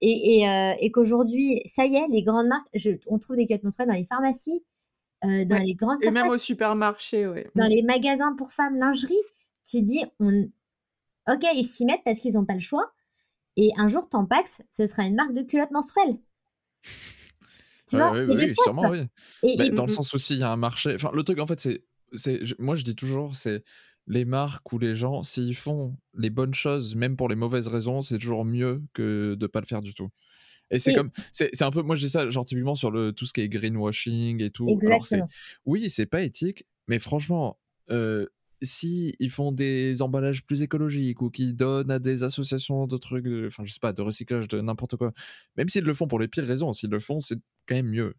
[0.00, 2.68] Et, et, qu'aujourd'hui, ça y est, les grandes marques,
[3.08, 4.62] on trouve des culottes menstruelles dans les pharmacies,
[5.22, 7.40] dans les grands Et même au supermarché, oui.
[7.56, 7.70] Dans mmh.
[7.70, 9.14] les magasins pour femmes lingerie.
[9.68, 10.42] Tu dis, on...
[11.28, 12.92] ok, ils s'y mettent parce qu'ils n'ont pas le choix.
[13.56, 16.18] Et un jour, Tampax, ce sera une marque de culottes menstruelles.
[17.88, 19.06] Tu vois, oui, sûrement, oui.
[19.42, 20.94] Et, dans le sens aussi, il y a un marché.
[20.94, 21.84] Enfin, le truc, en fait, c'est.
[22.14, 23.62] c'est moi, je dis toujours, c'est
[24.08, 28.02] les marques ou les gens, s'ils font les bonnes choses, même pour les mauvaises raisons,
[28.02, 30.10] c'est toujours mieux que de pas le faire du tout.
[30.70, 33.24] Et c'est comme, c'est un peu, moi je dis ça genre typiquement sur le, tout
[33.24, 34.68] ce qui est greenwashing et tout.
[34.68, 35.18] Exactement.
[35.22, 35.28] Alors
[35.64, 37.58] oui, c'est pas éthique, mais franchement,
[37.90, 38.26] euh,
[38.62, 43.26] si ils font des emballages plus écologiques ou qu'ils donnent à des associations de trucs,
[43.46, 45.12] enfin je sais pas, de recyclage de n'importe quoi,
[45.56, 48.14] même s'ils le font pour les pires raisons, s'ils le font, c'est quand même mieux.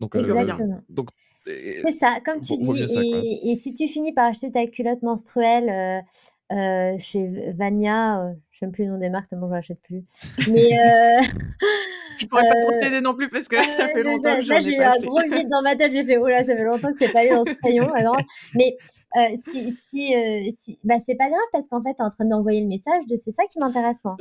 [0.00, 0.80] Donc, euh, Exactement.
[0.88, 1.08] donc
[1.44, 3.40] c'est ça, comme tu dis.
[3.44, 8.70] et, si tu finis par acheter ta culotte menstruelle euh, euh, chez Vania, je ne
[8.70, 10.04] sais plus le nom des marques, tellement je l'achète plus.
[10.50, 10.70] Mais
[12.18, 14.76] je pourrais pas trop t'aider non plus parce que ça fait longtemps que Là, j'ai
[14.76, 15.92] eu un gros vide dans ma tête.
[15.92, 17.90] J'ai fait, oh là, ça fait longtemps que t'es pas allé dans ce rayon.
[17.94, 18.16] Alors...
[18.54, 18.76] Mais
[19.16, 22.10] euh, si, si, euh, si, bah, c'est pas grave parce qu'en fait, tu es en
[22.10, 24.16] train d'envoyer le message de c'est ça qui m'intéresse moi.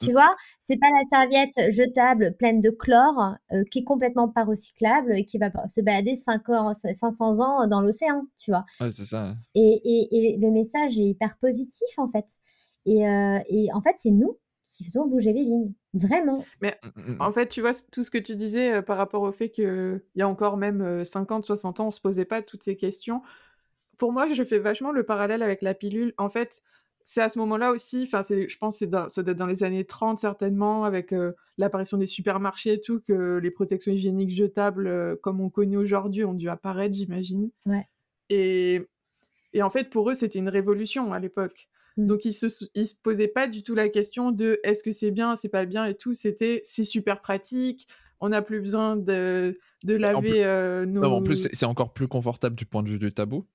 [0.00, 4.44] Tu vois, c'est pas la serviette jetable pleine de chlore euh, qui est complètement pas
[4.44, 6.42] recyclable et qui va se balader 5
[6.92, 8.64] 500 ans dans l'océan, tu vois.
[8.80, 9.34] Ouais, c'est ça.
[9.54, 12.26] Et, et, et, le message est hyper positif en fait.
[12.86, 16.42] Et, et en fait, c'est nous qui faisons bouger les lignes, vraiment.
[16.62, 17.20] Mais mmh, mmh.
[17.20, 20.22] en fait, tu vois, tout ce que tu disais par rapport au fait qu'il y
[20.22, 23.20] a encore même 50, 60 ans, on se posait pas toutes ces questions
[24.00, 26.14] pour moi, je fais vachement le parallèle avec la pilule.
[26.16, 26.62] En fait,
[27.04, 30.18] c'est à ce moment-là aussi, enfin, je pense que c'est dans, dans les années 30
[30.18, 35.40] certainement, avec euh, l'apparition des supermarchés et tout, que les protections hygiéniques jetables, euh, comme
[35.40, 37.50] on connaît aujourd'hui, ont dû apparaître, j'imagine.
[37.66, 37.86] Ouais.
[38.28, 38.82] Et,
[39.52, 41.68] et, en fait, pour eux, c'était une révolution à l'époque.
[41.96, 42.06] Mmh.
[42.06, 45.10] Donc, ils se, ils se posaient pas du tout la question de est-ce que c'est
[45.10, 45.84] bien, c'est pas bien?
[45.86, 46.14] et tout.
[46.14, 47.88] C'était c'est super pratique,
[48.20, 51.00] on n'a plus besoin de, de laver euh, nos.
[51.00, 53.46] Non, en plus, c'est encore plus confortable du point de vue du tabou.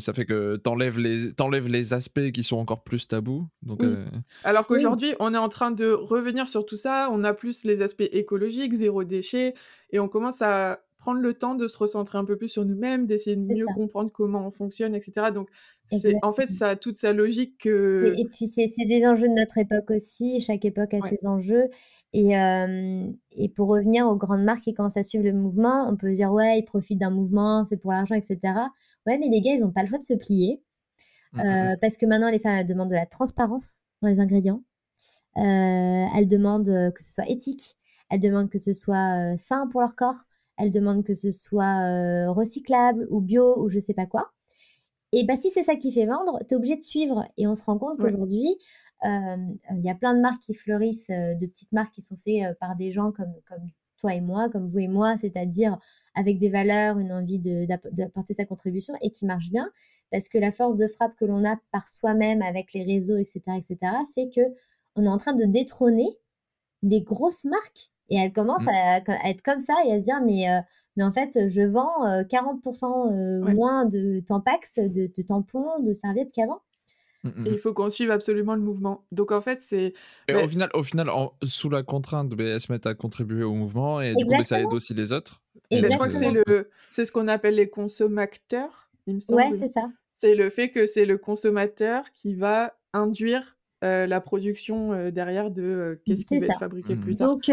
[0.00, 3.46] Ça fait que t'enlèves les, enlèves les aspects qui sont encore plus tabous.
[3.62, 4.04] Donc, euh,
[4.42, 7.08] Alors qu'aujourd'hui, on est en train de revenir sur tout ça.
[7.12, 9.54] On a plus les aspects écologiques, zéro déchet,
[9.90, 13.06] et on commence à prendre le temps de se recentrer un peu plus sur nous-mêmes,
[13.06, 15.26] d'essayer de mieux comprendre comment on fonctionne, etc.
[15.34, 15.50] Donc,
[15.90, 18.14] c'est en fait, ça a toute sa logique que...
[18.16, 20.40] Et, puis, c'est des enjeux de notre époque aussi.
[20.40, 21.68] Chaque époque a ses enjeux.
[22.14, 22.32] Et,
[23.36, 26.32] et, pour revenir aux grandes marques qui commencent à suivre le mouvement, on peut dire,
[26.32, 28.38] ouais, ils profitent d'un mouvement, c'est pour l'argent, etc.
[29.06, 30.62] Ouais, mais les gars, ils n'ont pas le choix de se plier.
[31.32, 31.76] Mmh, mmh, mmh.
[31.80, 34.62] parce que maintenant, les femmes demandent de la transparence dans les ingrédients.
[35.36, 37.76] elles demandent que ce soit éthique.
[38.10, 40.22] Elles demandent que ce soit sain pour leur corps.
[40.56, 44.30] Elles demandent que ce soit recyclable ou bio ou je sais pas quoi.
[45.12, 47.26] Et bah, si c'est ça qui fait vendre, tu es obligé de suivre.
[47.36, 48.56] Et on se rend compte qu'aujourd'hui,
[49.02, 52.76] il y a plein de marques qui fleurissent, de petites marques qui sont faites par
[52.76, 55.78] des gens comme, comme toi et moi, comme vous et moi, c'est-à-dire
[56.14, 59.70] avec des valeurs, une envie d'apporter sa contribution et qui marche bien,
[60.10, 63.40] parce que la force de frappe que l'on a par soi-même avec les réseaux, etc.,
[63.56, 63.78] etc.,
[64.14, 64.42] fait que
[64.96, 66.08] on est en train de détrôner
[66.82, 68.68] des grosses marques et elles commencent mmh.
[69.08, 70.60] à, être comme ça et à se dire mais euh,
[70.96, 75.92] mais en fait je vends 40% euh, euh, moins de tampax, de, de tampons, de
[75.92, 76.60] serviettes qu'avant.
[77.24, 79.04] Mmh, mmh, il faut qu'on suive absolument le mouvement.
[79.10, 79.94] Donc en fait, c'est.
[80.28, 81.10] Bah, au final, au final
[81.42, 84.44] sous la contrainte, bah, elles se mettent à contribuer au mouvement et du coup, bah,
[84.44, 85.42] ça aide aussi les autres.
[85.70, 89.40] Et je crois que c'est le, c'est ce qu'on appelle les consommateurs, il me semble.
[89.40, 89.88] Ouais, c'est ça.
[90.12, 95.50] C'est le fait que c'est le consommateur qui va induire euh, la production euh, derrière
[95.50, 97.28] de euh, qu'est-ce qui va être fabriqué plus tard.
[97.28, 97.48] Donc,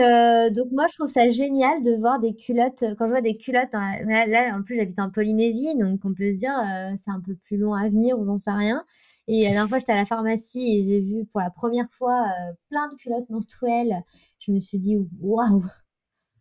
[0.54, 2.86] donc moi, je trouve ça génial de voir des culottes.
[2.98, 6.32] Quand je vois des culottes, hein, là, en plus, j'habite en Polynésie, donc on peut
[6.32, 6.54] se dire
[6.98, 8.86] c'est un peu plus long à venir ou j'en sais rien.
[9.28, 12.26] Et la dernière fois, j'étais à la pharmacie et j'ai vu pour la première fois
[12.70, 14.04] plein de culottes menstruelles.
[14.40, 15.64] Je me suis dit waouh,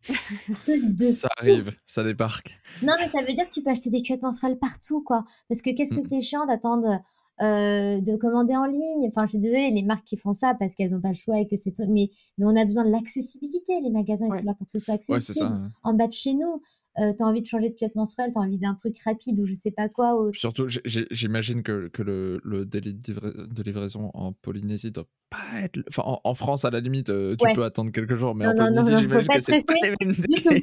[0.02, 2.58] ça arrive, ça débarque.
[2.82, 5.24] Non, mais ça veut dire que tu peux acheter des culottes menstruelles partout, quoi.
[5.48, 6.08] Parce que qu'est-ce que mmh.
[6.08, 7.00] c'est chiant d'attendre
[7.42, 9.06] euh, de commander en ligne?
[9.08, 11.38] Enfin, je suis désolée, les marques qui font ça parce qu'elles n'ont pas le choix
[11.38, 11.78] et que c'est.
[11.80, 13.80] Mais, mais on a besoin de l'accessibilité.
[13.82, 15.70] Les magasins, ils sont là pour que ce soit accessible.
[15.82, 16.62] En bas de chez nous.
[16.98, 19.38] Euh, tu as envie de changer de culotte menstruelle, tu as envie d'un truc rapide
[19.38, 20.16] ou je sais pas quoi.
[20.32, 25.78] Surtout, j'imagine que, que, le, le délai de livraison en Polynésie doit pas être.
[25.88, 28.98] Enfin, en, France, à la limite, euh, tu peux attendre quelques jours, mais en Polynésie,
[28.98, 30.62] j'imagine que c'est pas les mêmes délais.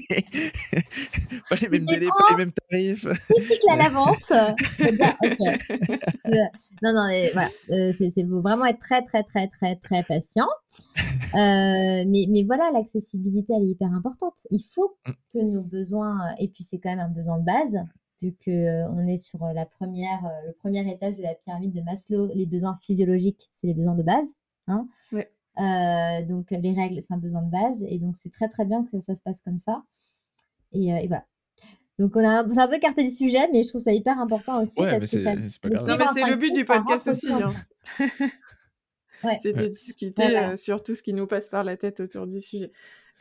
[1.50, 3.08] pas les mêmes délais, pas les mêmes tarifs.
[3.36, 4.30] Tu cycles à l'avance.
[6.82, 7.50] non, non, voilà.
[7.72, 10.48] Euh, c'est faut vraiment être très, très, très, très, très patient.
[11.34, 14.36] Euh, mais, mais voilà, l'accessibilité, elle est hyper importante.
[14.52, 15.12] Il faut mm.
[15.34, 17.78] que nos besoins, et puis c'est quand même un besoin de base,
[18.22, 22.28] vu qu'on euh, est sur la première, le premier étage de la pyramide de Maslow,
[22.34, 24.28] les besoins physiologiques, c'est les besoins de base.
[24.70, 24.86] Hein.
[26.28, 27.84] donc les règles, c'est un besoin de base.
[27.88, 29.84] Et donc c'est très très bien que ça se passe comme ça.
[30.74, 31.26] Et, et voilà.
[32.00, 34.80] Donc on a, un peu écarté du sujet, mais je trouve ça hyper important aussi
[34.80, 35.34] parce que ça.
[35.50, 37.32] C'est le but du podcast aussi.
[37.32, 37.42] Hein.
[39.42, 42.40] C'est de discuter euh, sur tout ce qui nous passe par la tête autour du
[42.40, 42.72] sujet.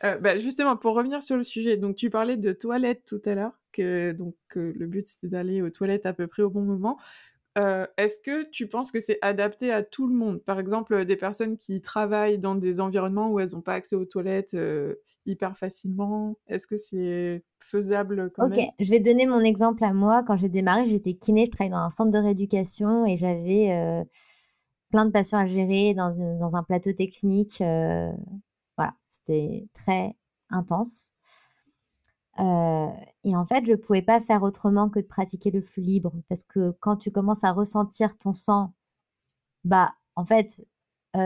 [0.03, 3.33] Euh, bah, justement, pour revenir sur le sujet, donc tu parlais de toilettes tout à
[3.33, 6.99] l'heure, que donc le but c'était d'aller aux toilettes à peu près au bon moment.
[7.57, 10.39] Euh, est-ce que tu penses que c'est adapté à tout le monde?
[10.43, 14.05] Par exemple, des personnes qui travaillent dans des environnements où elles n'ont pas accès aux
[14.05, 14.55] toilettes
[15.27, 16.37] hyper facilement?
[16.47, 20.23] Est-ce que c'est faisable quand Ok, je vais donner mon exemple à moi.
[20.23, 24.03] Quand j'ai démarré, j'étais kiné, je travaillais dans un centre de rééducation et j'avais euh,
[24.89, 26.09] plein de patients à gérer dans,
[26.39, 27.61] dans un plateau technique.
[27.61, 28.11] Euh,
[28.77, 30.15] voilà, c'était très
[30.49, 31.13] intense.
[32.39, 32.87] Euh,
[33.23, 36.13] et en fait, je ne pouvais pas faire autrement que de pratiquer le flux libre
[36.29, 38.73] parce que quand tu commences à ressentir ton sang,
[39.63, 40.61] bah, en fait,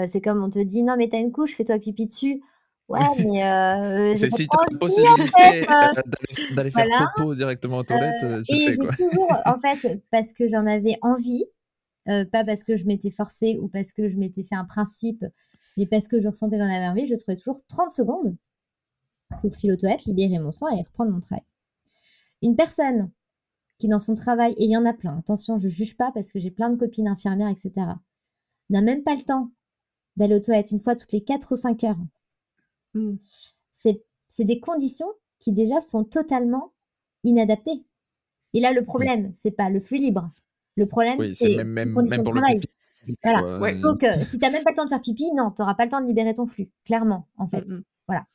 [0.07, 2.41] c'est comme on te dit non, mais t'as une couche, fais-toi pipi dessus.
[2.91, 6.85] Ouais, mais euh, c'est si tu as la possibilité euh, d'aller faire
[7.15, 8.91] popo directement aux toilettes, euh, tu et fais quoi.
[8.91, 11.45] toujours, en fait, parce que j'en avais envie,
[12.05, 15.25] pas parce que je m'étais forcée ou parce que je m'étais fait un principe,
[15.77, 18.35] mais parce que je ressentais j'en avais envie, je trouvais toujours 30 secondes
[19.41, 21.43] pour filer aux toilettes, libérer mon sang et reprendre mon travail.
[22.41, 23.09] Une personne
[23.77, 26.31] qui dans son travail, et il y en a plein, attention, je juge pas parce
[26.31, 27.71] que j'ai plein de copines infirmières, etc.,
[28.69, 29.49] n'a même pas le temps
[30.17, 31.97] d'aller aux toilettes une fois toutes les 4 ou 5 heures
[32.93, 33.15] Mmh.
[33.73, 36.73] C'est des conditions qui déjà sont totalement
[37.23, 37.83] inadaptées.
[38.53, 40.31] Et là, le problème, c'est pas le flux libre.
[40.75, 42.61] Le problème, c'est même, même, même pour travail.
[43.23, 43.79] Voilà.
[43.81, 45.75] Donc, euh, si tu n'as même pas le temps de faire pipi, non, tu n'auras
[45.75, 47.67] pas le temps de libérer ton flux, clairement, en fait.
[47.67, 47.83] Mmh, mmh.
[48.07, 48.25] Voilà.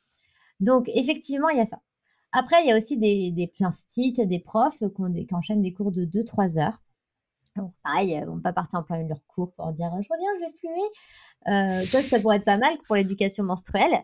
[0.59, 1.81] Donc, effectivement, il y a ça.
[2.31, 6.05] Après, il y a aussi des, des instituts, des profs qui, enchaînent des cours de
[6.05, 6.81] 2-3 heures.
[7.57, 10.07] Donc, pareil, ils vont pas partir en plein milieu de leur cours pour dire je
[10.09, 10.89] reviens, je vais fluer.
[11.47, 14.03] Euh, ça pourrait être pas mal pour l'éducation menstruelle,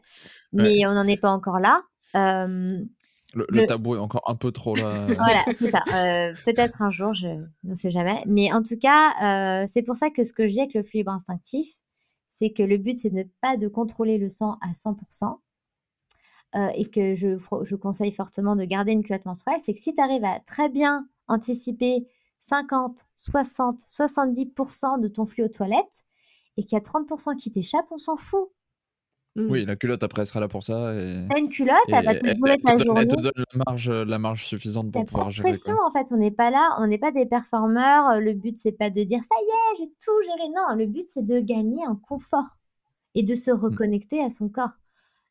[0.52, 1.82] mais on n'en est pas encore là.
[2.16, 2.84] Euh,
[3.34, 5.08] le, tabou est encore un peu trop là.
[5.08, 5.84] voilà, c'est ça.
[5.94, 8.24] Euh, peut-être un jour, je ne sais jamais.
[8.28, 10.84] Mais en tout cas, euh, c'est pour ça que ce que je dis avec le
[10.84, 11.68] flux instinctif,
[12.30, 15.40] c'est que le but, c'est de ne pas de contrôler le sang à 100%.
[16.76, 20.02] et que je, je conseille fortement de garder une culotte menstruelle, c'est que si tu
[20.02, 22.08] arrives à très bien anticiper
[22.48, 26.04] 50, 60, 70% de ton flux aux toilettes
[26.58, 28.50] et qu'il y a 30% qui t'échappent, on s'en fout.
[29.36, 29.48] Mmh.
[29.50, 30.94] Oui, la culotte après sera là pour ça.
[30.94, 31.26] Et...
[31.28, 33.02] T'as une culotte, elle va te durer ta journée.
[33.02, 35.50] Elle te donne la marge, la marge suffisante pour pouvoir gérer.
[35.50, 38.20] pression en fait, on n'est pas là, on n'est pas des performeurs.
[38.20, 40.50] Le but c'est pas de dire ça y est, j'ai tout géré.
[40.50, 42.58] Non, le but c'est de gagner un confort
[43.16, 43.56] et de se mmh.
[43.56, 44.78] reconnecter à son corps.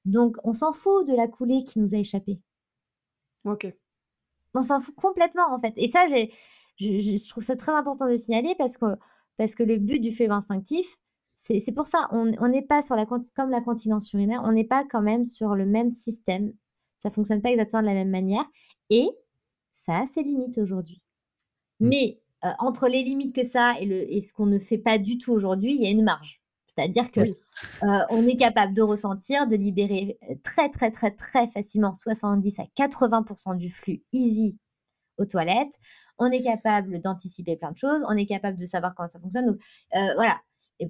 [0.05, 2.41] Donc on s'en fout de la coulée qui nous a échappé.
[3.45, 3.73] Ok.
[4.55, 5.75] On s'en fout complètement en fait.
[5.77, 6.33] Et ça, j'ai
[6.83, 8.87] je, trouve ça très important de signaler parce que,
[9.37, 10.87] parce que le but du fait instinctif,
[11.37, 14.85] c'est pour ça, on n'est pas sur la, comme la continence urinaire, on n'est pas
[14.89, 16.53] quand même sur le même système,
[17.03, 18.45] Ça fonctionne pas exactement de la même manière
[18.91, 19.09] et
[19.72, 21.03] ça a ses limites aujourd'hui.
[21.80, 21.89] Mmh.
[21.89, 24.99] Mais euh, entre les limites que ça et, le, et ce qu'on ne fait pas
[24.99, 26.41] du tout aujourd'hui, il y a une marge.
[26.66, 31.47] C'est-à-dire que euh, on est capable de ressentir, de libérer euh, très très très très
[31.49, 34.57] facilement 70 à 80% du flux easy
[35.18, 35.78] aux toilettes.
[36.23, 38.03] On est capable d'anticiper plein de choses.
[38.09, 39.47] On est capable de savoir comment ça fonctionne.
[39.47, 39.61] Donc
[39.93, 40.41] voilà,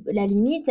[0.07, 0.71] la limite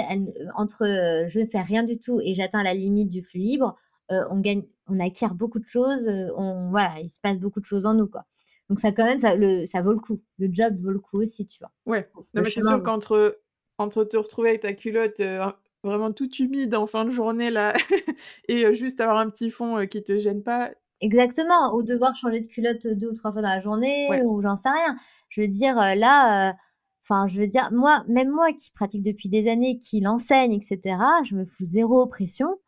[0.56, 0.86] entre
[1.28, 3.76] je ne fais rien du tout et j'atteins la limite du flux libre,
[4.10, 6.08] on gagne, on acquiert beaucoup de choses.
[6.38, 8.26] on voilà, il se passe beaucoup de choses en nous quoi.
[8.70, 10.22] Donc ça quand même, ça, le, ça vaut le coup.
[10.40, 11.72] Le job vaut le coup aussi, tu vois.
[11.86, 12.10] Ouais.
[12.34, 13.42] Non, mais c'est sûr qu'entre
[13.82, 15.46] entre te retrouver avec ta culotte euh,
[15.84, 17.74] vraiment toute humide en fin de journée là
[18.48, 20.72] et euh, juste avoir un petit fond euh, qui te gêne pas.
[21.02, 21.76] Exactement.
[21.76, 24.70] Ou devoir changer de culotte deux ou trois fois dans la journée ou j'en sais
[24.70, 24.96] rien.
[25.30, 26.56] Je veux dire là.
[27.04, 30.80] Enfin, je veux dire, moi, même moi qui pratique depuis des années, qui l'enseigne, etc.,
[31.28, 32.60] je me fous zéro pression.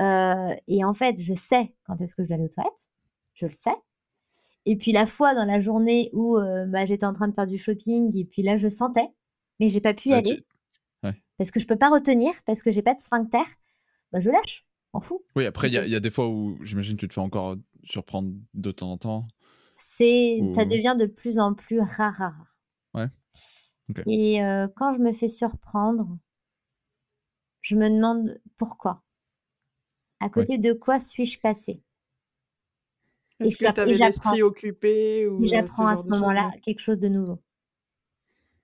[0.00, 2.88] et en fait, je sais quand est-ce que je vais aller aux toilettes.
[3.34, 3.76] Je le sais.
[4.66, 7.56] Et puis la fois dans la journée où bah, j'étais en train de faire du
[7.56, 9.08] shopping et puis là je sentais,
[9.60, 10.44] mais j'ai pas pu y aller
[11.38, 13.44] parce que je peux pas retenir, parce que j'ai pas de sphincter,
[14.12, 15.22] bah, je lâche, m'en fous.
[15.36, 18.70] Oui, après il y, a des fois où j'imagine tu te fais encore surprendre de
[18.70, 19.28] temps en temps.
[19.76, 22.58] C'est, ça devient de plus en plus rare, rare.
[22.94, 23.08] Ouais.
[24.06, 24.40] Et
[24.76, 26.18] quand je me fais surprendre,
[27.60, 29.02] je me demande pourquoi.
[30.20, 31.82] À côté de quoi suis-je passé
[33.40, 37.40] est-ce que tu avais l'esprit occupé ou J'apprends à ce moment-là quelque chose de nouveau.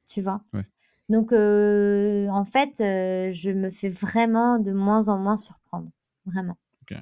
[0.08, 0.42] Tu vois?
[1.08, 5.90] Donc, en fait, je me fais vraiment de moins en moins surprendre.
[6.26, 6.58] Vraiment.
[6.82, 6.98] Ok.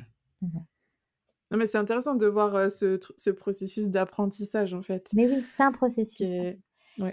[1.53, 5.09] Non, mais c'est intéressant de voir ce, ce, processus d'apprentissage, en fait.
[5.13, 6.17] Mais oui, c'est un processus.
[6.17, 6.59] Qui est...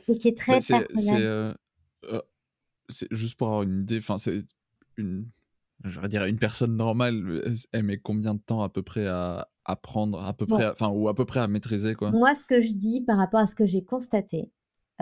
[0.07, 1.55] Et qui est très bah, personnel.
[2.89, 4.45] C'est juste pour avoir une idée, enfin, c'est
[4.97, 5.27] une
[5.85, 10.21] je dire, une personne normale, elle met combien de temps à peu près à apprendre,
[10.21, 12.11] à peu près, enfin, ou à peu près à maîtriser, quoi?
[12.11, 14.51] Moi, ce que je dis par rapport à ce que j'ai constaté,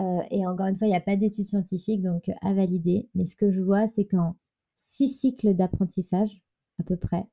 [0.00, 3.24] euh, et encore une fois, il n'y a pas d'études scientifiques, donc à valider, mais
[3.24, 4.36] ce que je vois, c'est qu'en
[4.76, 6.42] six cycles d'apprentissage,
[6.78, 7.24] à peu près,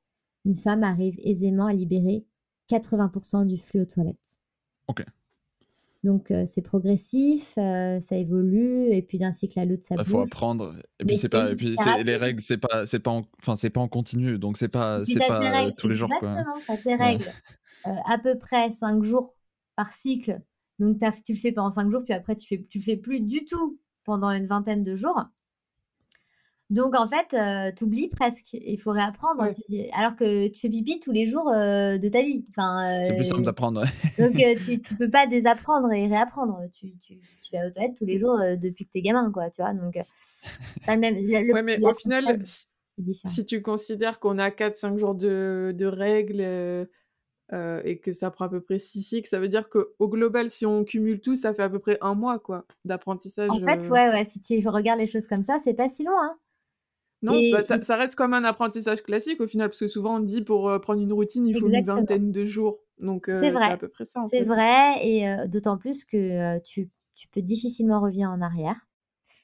[0.46, 2.26] une femme arrive aisément à libérer
[2.70, 4.38] 80% du flux aux toilettes.
[4.88, 5.04] Ok.
[6.04, 10.06] Donc c'est progressif, ça évolue et puis d'un cycle à l'autre ça bouge.
[10.06, 13.10] Il faut apprendre et puis c'est pas et puis les règles c'est pas c'est pas
[13.10, 16.54] en, enfin c'est pas en continu donc c'est pas c'est pas tous les jours Exactement,
[16.64, 17.32] tu as tes règles
[17.84, 19.34] à peu près 5 jours
[19.76, 20.42] par cycle.
[20.78, 23.22] Donc tu le fais pendant 5 jours puis après tu fais tu le fais plus
[23.22, 25.20] du tout pendant une vingtaine de jours.
[26.72, 27.36] Donc en fait,
[27.76, 28.54] tu oublies presque.
[28.54, 29.46] Il faut réapprendre.
[29.94, 32.44] Alors que tu fais pipi tous les jours de ta vie.
[32.50, 33.82] Enfin, C'est plus simple d'apprendre.
[34.18, 34.42] donc tu,
[34.94, 36.60] ne peux pas désapprendre et réapprendre.
[36.74, 39.50] Tu, tu, tu vas aux toilettes tous les jours depuis que tu es gamin, quoi.
[39.52, 39.74] Tu vois.
[39.74, 39.96] Donc,
[40.88, 41.16] même.
[41.16, 42.38] ouais, mais au final,
[43.26, 46.42] si tu considères qu'on a 4-5 jours de, de règles
[47.52, 50.66] et que ça prend à peu près 6 cycles, ça veut dire qu'au global, si
[50.66, 53.52] on cumule tout, ça fait à peu près un mois, quoi, d'apprentissage.
[53.52, 54.26] En fait, ouais, ouais.
[54.26, 56.36] Si tu regardes les choses comme ça, c'est pas si loin.
[57.26, 60.42] Non, bah, ça, reste comme un apprentissage classique au final, parce que souvent on dit
[60.42, 62.80] pour prendre une routine, il faut une vingtaine de jours.
[63.00, 64.26] Donc c'est à peu près ça.
[64.30, 68.80] C'est vrai, et d'autant plus que tu, tu, peux difficilement revenir en arrière.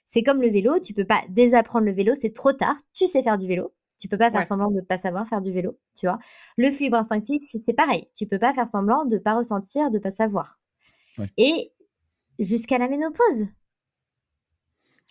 [0.07, 2.75] C'est comme le vélo, tu peux pas désapprendre le vélo, c'est trop tard.
[2.93, 5.41] Tu sais faire du vélo, tu peux pas faire semblant de ne pas savoir faire
[5.41, 6.17] du vélo, tu vois.
[6.57, 8.07] Le fibre instinctif, c'est pareil.
[8.15, 10.59] Tu peux pas faire semblant de pas ressentir, de pas savoir.
[11.37, 11.71] Et
[12.39, 13.45] jusqu'à la ménopause,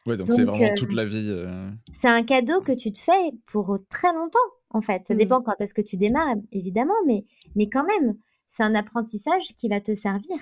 [0.07, 1.47] Ouais, donc c'est vraiment toute la vie.
[1.93, 4.39] C'est un cadeau que tu te fais pour très longtemps,
[4.71, 5.07] en fait.
[5.07, 5.19] Ça mmh.
[5.19, 7.25] dépend quand est-ce que tu démarres, évidemment, mais,
[7.55, 10.39] mais quand même, c'est un apprentissage qui va te servir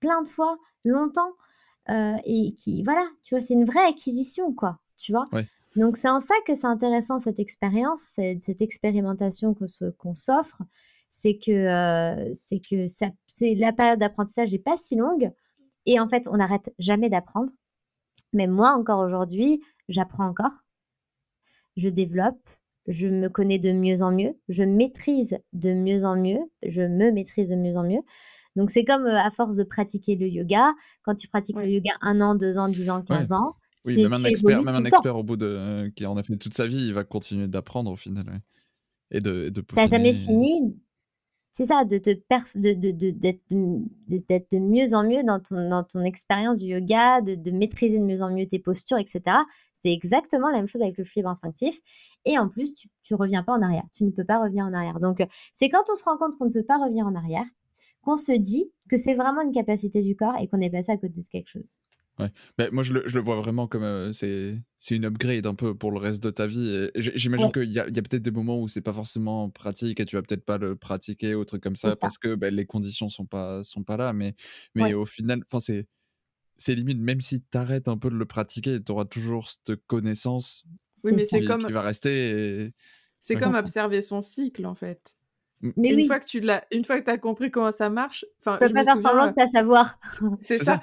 [0.00, 1.32] plein de fois, longtemps,
[2.24, 5.28] et qui, voilà, tu vois, c'est une vraie acquisition, quoi, tu vois.
[5.76, 10.62] Donc c'est en ça que c'est intéressant cette expérience, cette, expérimentation qu'on s'offre,
[11.10, 13.06] c'est que c'est que ça,
[13.40, 15.30] la période d'apprentissage n'est pas si longue,
[15.86, 17.52] et en fait, on n'arrête jamais d'apprendre.
[18.32, 20.64] Mais moi, encore aujourd'hui, j'apprends encore,
[21.76, 22.48] je développe,
[22.86, 27.10] je me connais de mieux en mieux, je maîtrise de mieux en mieux, je me
[27.10, 28.02] maîtrise de mieux en mieux.
[28.56, 30.72] Donc c'est comme à force de pratiquer le yoga,
[31.02, 33.56] quand tu pratiques le yoga un an, deux ans, dix ans, quinze ans.
[33.86, 36.54] Oui, même un expert, même un expert au bout de qui en a fait toute
[36.54, 38.42] sa vie, il va continuer d'apprendre au final.
[39.10, 40.76] Et de, de T'as jamais fini
[41.52, 46.02] c'est ça, de te de, de, d'être, de, mieux en mieux dans ton, dans ton
[46.02, 49.22] expérience du yoga, de, maîtriser de mieux en mieux tes postures, etc.
[49.82, 51.78] C'est exactement la même chose avec le fibre instinctif.
[52.24, 53.84] Et en plus, tu ne reviens pas en arrière.
[53.92, 55.00] Tu ne peux pas revenir en arrière.
[55.00, 57.46] Donc, c'est quand on se rend compte qu'on ne peut pas revenir en arrière
[58.02, 60.96] qu'on se dit que c'est vraiment une capacité du corps et qu'on est passé à
[60.96, 61.76] côté de quelque chose.
[62.20, 62.32] Ouais.
[62.58, 65.74] Bah, moi, je le, je le, vois vraiment comme euh, c'est une upgrade un peu
[65.74, 66.90] pour le reste de ta vie.
[66.94, 70.06] J'imagine qu'il y a, y a peut-être des moments où c'est pas forcément pratique et
[70.06, 73.08] tu vas peut-être pas le pratiquer ou truc comme ça, parce que bah, les conditions
[73.08, 74.12] sont pas, sont pas là.
[74.12, 74.34] Mais,
[74.74, 75.86] mais au final, c'est
[76.56, 79.76] c'est limite, même si tu arrêtes un peu de le pratiquer, tu auras toujours cette
[79.86, 80.66] connaissance
[81.04, 81.64] oui, mais c'est comme...
[81.64, 82.72] qui va rester.
[83.18, 85.16] C'est comme observer son cycle, en fait.
[85.62, 86.06] Mais une, oui.
[86.06, 88.72] fois que tu l'as, une fois que tu as compris comment ça marche, tu peux
[88.72, 89.98] pas faire semblant de pas savoir.
[90.40, 90.80] C'est ça.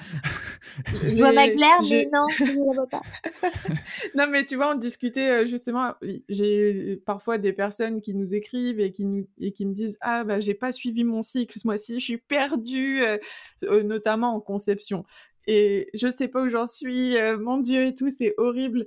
[0.86, 3.02] je vois ma claire, mais non, je ne la vois pas.
[4.16, 5.96] non, mais tu vois, on discutait euh, justement.
[6.30, 10.24] J'ai parfois des personnes qui nous écrivent et qui, nous, et qui me disent Ah,
[10.24, 13.18] bah, j'ai pas suivi mon cycle ce mois-ci, je suis perdue, euh,
[13.64, 15.06] euh, notamment en conception.
[15.48, 18.86] Et je sais pas où j'en suis, mon Dieu et tout, c'est horrible.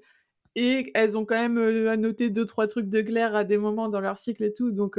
[0.55, 4.01] Et elles ont quand même annoté deux, trois trucs de glaire à des moments dans
[4.01, 4.71] leur cycle et tout.
[4.71, 4.99] Donc,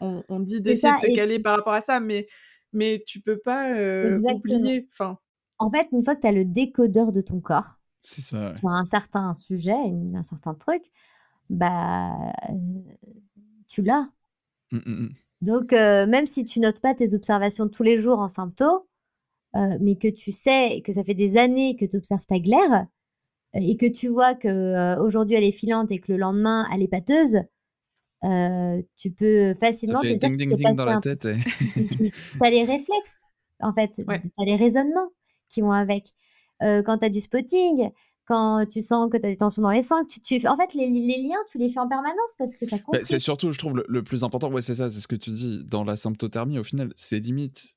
[0.00, 2.28] on, dit d'essayer de se caler par rapport à ça, mais,
[2.72, 4.88] mais tu peux pas euh, oublier.
[4.92, 5.18] Enfin...
[5.58, 8.70] En fait, une fois que tu as le décodeur de ton corps, c'est ça, pour
[8.70, 9.74] un certain sujet,
[10.14, 10.82] un certain truc,
[11.50, 12.14] bah,
[13.66, 14.08] tu l'as.
[14.70, 15.08] Mmh, mmh, mmh.
[15.40, 18.80] Donc, même si tu notes pas tes observations tous les jours en symptômes,
[19.54, 22.86] mais que tu sais que ça fait des années que tu observes ta glaire
[23.54, 26.88] et que tu vois que aujourd'hui elle est filante et que le lendemain elle est
[26.88, 27.38] pâteuse,
[28.24, 31.28] euh, tu peux facilement te dire ding, ding, ding dans la tête.
[31.74, 33.22] tu as les réflexes,
[33.60, 33.92] en fait.
[33.94, 35.10] Tu as les raisonnements
[35.48, 36.06] qui vont avec.
[36.62, 37.90] Euh, quand tu as du spotting,
[38.26, 40.46] quand tu sens que tu as des tensions dans les seins, tu, tu...
[40.48, 42.82] en fait, les, les, liens, tu les fais en permanence parce que tu as bah,
[42.84, 43.04] compris.
[43.04, 45.64] c'est surtout, je trouve, le, plus important, ouais, c'est ça, c'est ce que tu dis,
[45.64, 47.74] dans la symptothermie, au final, c'est limite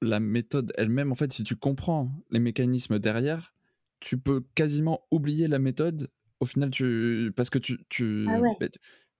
[0.00, 1.12] la méthode elle-même.
[1.12, 3.54] En fait, si tu comprends les mécanismes derrière,
[4.00, 6.08] tu peux quasiment oublier la méthode.
[6.40, 7.32] Au final, tu...
[7.36, 7.84] parce que tu...
[7.88, 8.26] tu...
[8.28, 8.56] Ah ouais.
[8.60, 8.68] Bah,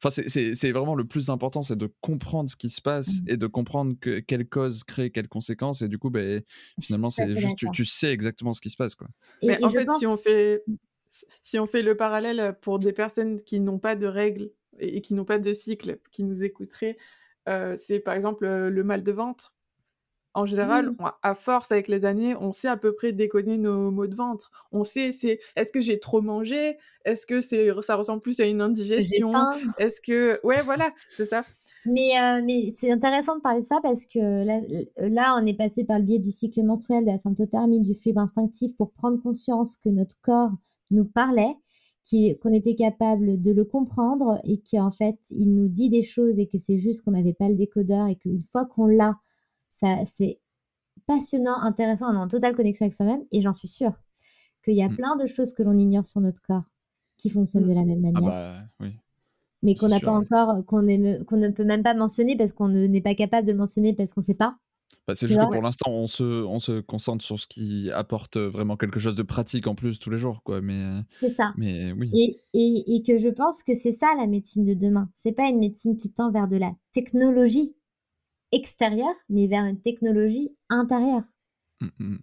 [0.02, 3.28] Enfin, c'est vraiment le plus important, c'est de comprendre ce qui se passe mmh.
[3.28, 5.82] et de comprendre que, quelle cause crée quelles conséquences.
[5.82, 6.42] Et du coup, ben,
[6.80, 8.94] finalement, c'est juste, tu, sais exactement ce qui se passe.
[8.94, 9.08] Quoi.
[9.42, 10.62] Mais en fait, si, on fait,
[11.42, 15.14] si on fait le parallèle pour des personnes qui n'ont pas de règles et qui
[15.14, 16.98] n'ont pas de cycle, qui nous écouteraient,
[17.48, 19.54] euh, c'est par exemple le mal de ventre
[20.34, 24.06] en général, à force avec les années, on sait à peu près déconner nos maux
[24.06, 24.50] de ventre.
[24.72, 26.76] On sait, c'est est-ce que j'ai trop mangé?
[27.04, 29.32] Est-ce que c'est ça ressemble plus à une indigestion?
[29.78, 31.44] Est-ce que ouais, voilà, c'est ça.
[31.86, 34.60] Mais, euh, mais c'est intéressant de parler de ça parce que là,
[34.96, 38.20] là, on est passé par le biais du cycle menstruel, de la symptothermie, du fibre
[38.20, 40.50] instinctif pour prendre conscience que notre corps
[40.90, 41.54] nous parlait,
[42.10, 46.46] qu'on était capable de le comprendre et qu'en fait, il nous dit des choses et
[46.46, 49.16] que c'est juste qu'on n'avait pas le décodeur et qu'une fois qu'on l'a,
[49.80, 50.40] c'est
[51.06, 53.92] passionnant, intéressant, on est en totale connexion avec soi-même et j'en suis sûre
[54.64, 54.96] qu'il y a mmh.
[54.96, 56.64] plein de choses que l'on ignore sur notre corps
[57.18, 58.32] qui fonctionnent de la même ah manière.
[58.32, 58.96] Ah bah, oui.
[59.62, 63.14] Mais qu'on n'a pas encore, qu'on ne peut même pas mentionner parce qu'on n'est pas
[63.14, 64.56] capable de le mentionner parce qu'on ne sait pas.
[65.06, 68.36] Bah, c'est juste que pour l'instant, on se, on se concentre sur ce qui apporte
[68.38, 70.42] vraiment quelque chose de pratique en plus tous les jours.
[70.42, 70.60] quoi.
[70.60, 70.82] Mais,
[71.20, 71.52] c'est ça.
[71.56, 72.10] Mais oui.
[72.14, 75.10] Et, et, et, que je pense que c'est ça la médecine de demain.
[75.14, 77.74] C'est pas une médecine qui tend vers de la technologie
[78.54, 81.24] extérieure, mais vers une technologie intérieure.
[81.80, 82.18] Mmh, mmh.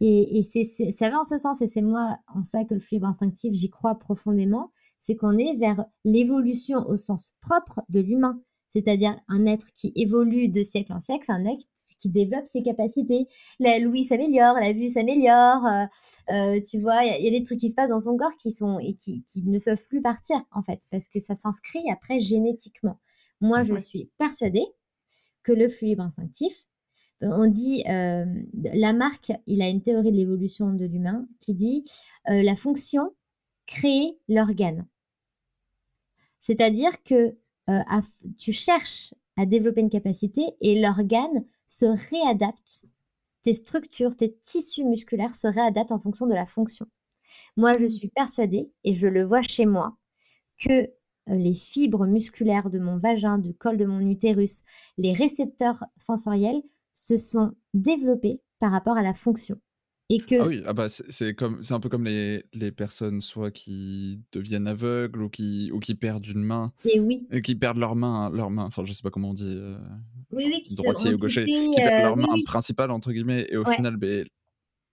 [0.00, 2.80] Et, et c'est, ça va en ce sens, et c'est moi en ça que le
[2.80, 4.70] fibre instinctif, j'y crois profondément,
[5.00, 10.48] c'est qu'on est vers l'évolution au sens propre de l'humain, c'est-à-dire un être qui évolue
[10.48, 11.66] de siècle en siècle, un être
[11.98, 13.26] qui développe ses capacités.
[13.60, 15.84] La l'ouïe s'améliore, la vue s'améliore, euh,
[16.32, 18.50] euh, tu vois, il y, a des trucs qui se passent dans son corps qui
[18.50, 22.20] sont et qui, qui ne peuvent plus partir en fait, parce que ça s'inscrit après
[22.20, 22.98] génétiquement.
[23.40, 24.66] Moi, je suis persuadée
[25.44, 26.66] que le fluide instinctif.
[27.22, 28.24] Euh, on dit, euh,
[28.54, 31.84] Lamarck, il a une théorie de l'évolution de l'humain qui dit
[32.28, 33.14] euh, la fonction
[33.66, 34.86] crée l'organe.
[36.40, 37.36] C'est-à-dire que
[38.36, 42.84] tu cherches à développer une capacité et l'organe se réadapte.
[43.42, 46.86] Tes structures, tes tissus musculaires se réadaptent en fonction de la fonction.
[47.56, 47.88] Moi, je mmh.
[47.88, 49.96] suis persuadée, et je le vois chez moi,
[50.58, 50.90] que
[51.26, 54.62] les fibres musculaires de mon vagin, du col de mon utérus,
[54.98, 56.62] les récepteurs sensoriels
[56.92, 59.60] se sont développés par rapport à la fonction.
[60.10, 60.34] Et que...
[60.38, 65.22] Ah oui, ah bah c'est un peu comme les, les, personnes soit qui deviennent aveugles
[65.22, 67.26] ou qui ou qui perdent une main et oui.
[67.30, 69.78] et qui perdent leur main leur main enfin je sais pas comment on dit euh,
[70.30, 73.64] oui, oui, droitier ou gaucher qui perdent leur euh, main principale entre guillemets et au
[73.64, 74.26] final ben,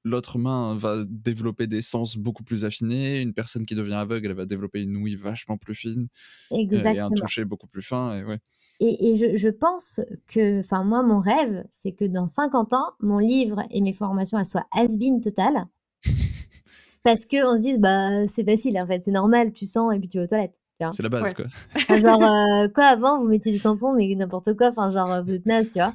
[0.04, 3.22] l'autre main va développer des sens beaucoup plus affinés.
[3.22, 6.08] Une personne qui devient aveugle, elle va développer une ouïe vachement plus fine
[6.52, 6.94] Exactement.
[6.94, 8.18] et un toucher beaucoup plus fin.
[8.18, 8.40] Et, ouais.
[8.80, 13.20] et, et je, pense que, enfin moi, mon rêve, c'est que dans 50 ans, mon
[13.20, 15.66] livre et mes formations, elles soient has-been total.
[17.04, 20.10] parce qu'on se dise, bah, c'est facile, en fait, c'est normal, tu sens et puis
[20.10, 20.61] tu vas aux toilettes.
[20.92, 21.46] C'est la base, quoi.
[22.00, 24.70] genre, euh, quoi, avant, vous mettiez du tampon, mais n'importe quoi.
[24.70, 25.94] Enfin, genre, euh, vous êtes naze, tu vois.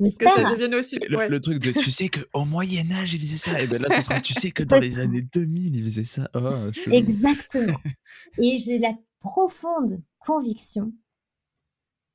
[0.00, 0.98] Que ça devienne aussi.
[1.08, 3.60] Le, truc de tu sais qu'au Moyen-Âge, ils faisaient ça.
[3.60, 6.28] Et ben là, ce sera tu sais que dans les années 2000, ils faisaient ça.
[6.34, 7.80] Oh, Exactement.
[8.38, 10.92] Et j'ai la profonde conviction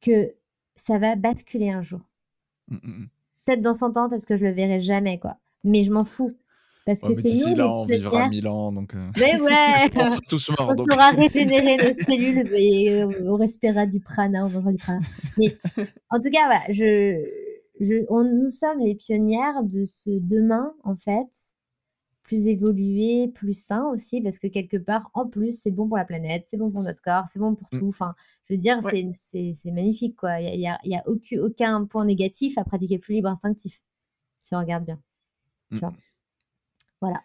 [0.02, 0.34] que
[0.76, 2.02] ça va basculer un jour.
[2.70, 3.10] Mmh, mmh, mmh.
[3.46, 5.38] Peut-être dans 100 ans, peut-être que je le verrai jamais, quoi.
[5.64, 6.38] Mais je m'en fous.
[6.86, 8.96] Parce que c'est nous, là, on vivra 1000 ans, donc.
[8.96, 10.74] Euh, mais ouais, on sera tous morts.
[10.76, 15.00] On saura régénérer nos cellules et euh, on respirera du prana, on du prana.
[15.38, 15.58] Mais
[16.10, 17.24] en tout cas, voilà, je,
[17.80, 21.28] je, on, nous sommes les pionnières de ce demain, en fait,
[22.24, 26.06] plus évolué, plus sain aussi, parce que quelque part, en plus, c'est bon pour la
[26.06, 27.80] planète, c'est bon pour notre corps, c'est bon pour mmh.
[27.80, 27.88] tout.
[27.88, 28.16] Enfin,
[28.46, 28.80] je veux dire,
[29.14, 30.40] c'est magnifique, quoi.
[30.40, 33.82] Il n'y a, y a, aucun, aucun, point négatif à pratiquer le flux libre instinctif,
[34.42, 35.00] si on regarde bien.
[35.70, 35.80] Tu mmh.
[35.80, 35.94] vois?
[37.02, 37.24] Voilà.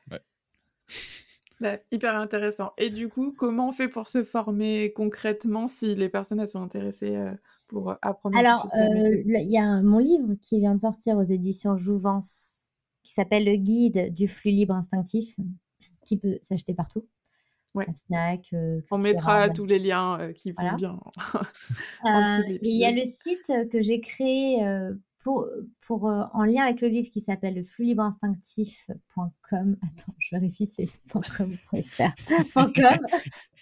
[1.61, 2.73] Bah, hyper intéressant.
[2.79, 7.15] Et du coup, comment on fait pour se former concrètement si les personnes sont intéressées
[7.15, 7.33] euh,
[7.69, 11.23] pour euh, apprendre Alors, euh, il y a mon livre qui vient de sortir aux
[11.23, 12.67] éditions Jouvence
[13.03, 15.37] qui s'appelle Le guide du flux libre instinctif
[16.05, 17.07] qui peut s'acheter partout.
[17.75, 17.87] Ouais.
[18.91, 21.01] on mettra tous les liens qui vont bien.
[22.05, 24.61] il y a le site que j'ai créé
[25.25, 25.49] pour,
[25.87, 29.77] pour, euh, en lien avec le livre qui s'appelle le flux libre instinctif.com.
[29.83, 31.57] Attends, je vérifie, c'est .com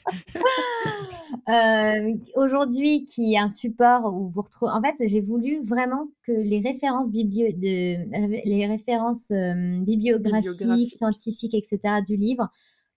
[1.48, 4.72] euh, Aujourd'hui, qui est un support où vous retrouvez.
[4.72, 7.46] En fait, j'ai voulu vraiment que les références, biblio...
[7.52, 8.48] de...
[8.48, 12.00] les références euh, bibliographiques, scientifiques, etc.
[12.04, 12.50] du livre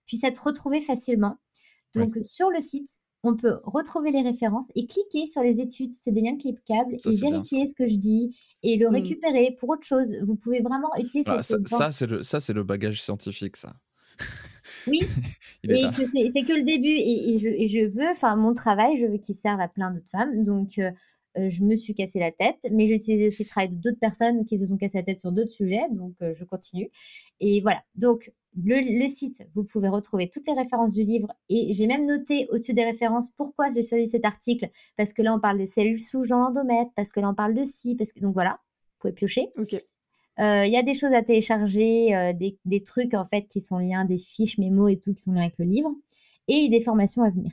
[0.06, 1.36] puissent être retrouvées facilement.
[1.94, 2.90] Donc, sur le site,
[3.26, 5.92] on peut retrouver les références et cliquer sur les études.
[5.92, 8.94] C'est des liens cliquables et vérifier ce que je dis et le mmh.
[8.94, 10.12] récupérer pour autre chose.
[10.22, 13.74] Vous pouvez vraiment utiliser bah, ça, ça c'est le, ça, c'est le bagage scientifique, ça.
[14.86, 15.00] Oui,
[15.64, 16.96] et que c'est que le début.
[16.96, 20.44] Et, je, veux, enfin, mon travail, je veux qu'il serve à plein d'autres femmes.
[20.44, 20.90] Donc, euh,
[21.36, 24.58] je me suis cassé la tête, mais j'ai utilisé aussi le travail d'autres personnes qui
[24.58, 25.88] se sont cassées la tête sur d'autres sujets.
[25.90, 26.90] Donc, euh, je continue.
[27.40, 27.82] Et voilà.
[27.94, 28.32] Donc,
[28.64, 32.72] le, site, vous pouvez retrouver toutes les références du livre et j'ai même noté au-dessus
[32.72, 34.70] des références pourquoi j'ai choisi cet article.
[34.96, 37.54] Parce que là, on parle des cellules sous Jean l'endomètre, parce que là, on parle
[37.54, 38.58] de ci, parce que donc voilà,
[38.94, 39.52] vous pouvez piocher.
[40.38, 43.78] Euh, il y a des choses à télécharger, euh, des, trucs en fait qui sont
[43.78, 45.90] liés, des fiches, mémos et tout qui sont liés avec le livre,
[46.48, 47.52] et des formations à venir.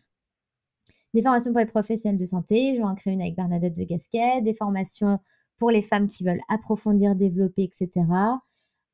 [1.14, 4.54] Des formations pour les professionnels de santé, j'en crée une avec Bernadette de Gasquet, des
[4.54, 5.20] formations
[5.60, 8.06] pour les femmes qui veulent approfondir, développer, etc.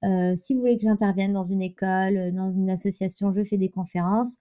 [0.03, 3.57] Euh, si vous voulez que j'intervienne dans une école, euh, dans une association, je fais
[3.57, 4.37] des conférences.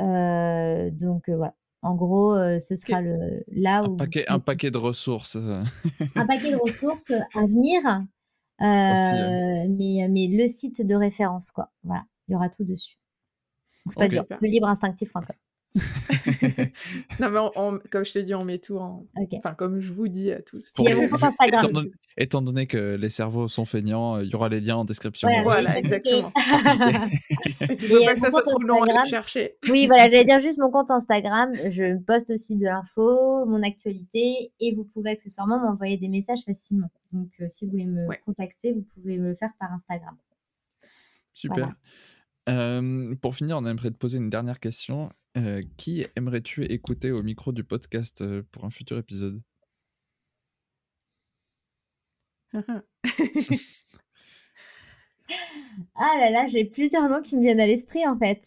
[0.00, 1.54] Euh, donc voilà.
[1.82, 3.92] En gros, ce sera le, là où.
[3.92, 5.36] Un paquet, un paquet de ressources.
[5.36, 7.82] un paquet de ressources à venir.
[8.58, 11.70] mais, mais le site de référence, quoi.
[11.82, 12.96] Voilà, il y aura tout dessus.
[13.86, 15.36] C'est pas dur, le libreinstinctif.com.
[17.20, 19.06] non, mais comme je t'ai dit, on met tout en.
[19.34, 20.72] Enfin, comme je vous dis à tous.
[22.16, 25.28] Étant, donné, que les cerveaux sont feignants, il y aura les liens en description.
[25.42, 26.32] voilà, exactement.
[27.60, 29.56] Il faut pas que ça soit trop long à chercher.
[29.68, 31.52] Oui, voilà, j'allais dire juste mon compte Instagram.
[31.70, 36.90] Je poste aussi de l'info, mon actualité, et vous pouvez accessoirement m'envoyer des messages facilement.
[37.12, 40.16] Donc, euh, si vous voulez me contacter, vous pouvez me le faire par Instagram.
[41.32, 41.74] Super.
[42.46, 45.10] Pour finir, on aimerait te poser une dernière question.
[45.36, 49.42] Euh, qui aimerais-tu écouter au micro du podcast euh, pour un futur épisode?
[55.96, 58.46] Ah là là, j'ai plusieurs noms qui me viennent à l'esprit en fait.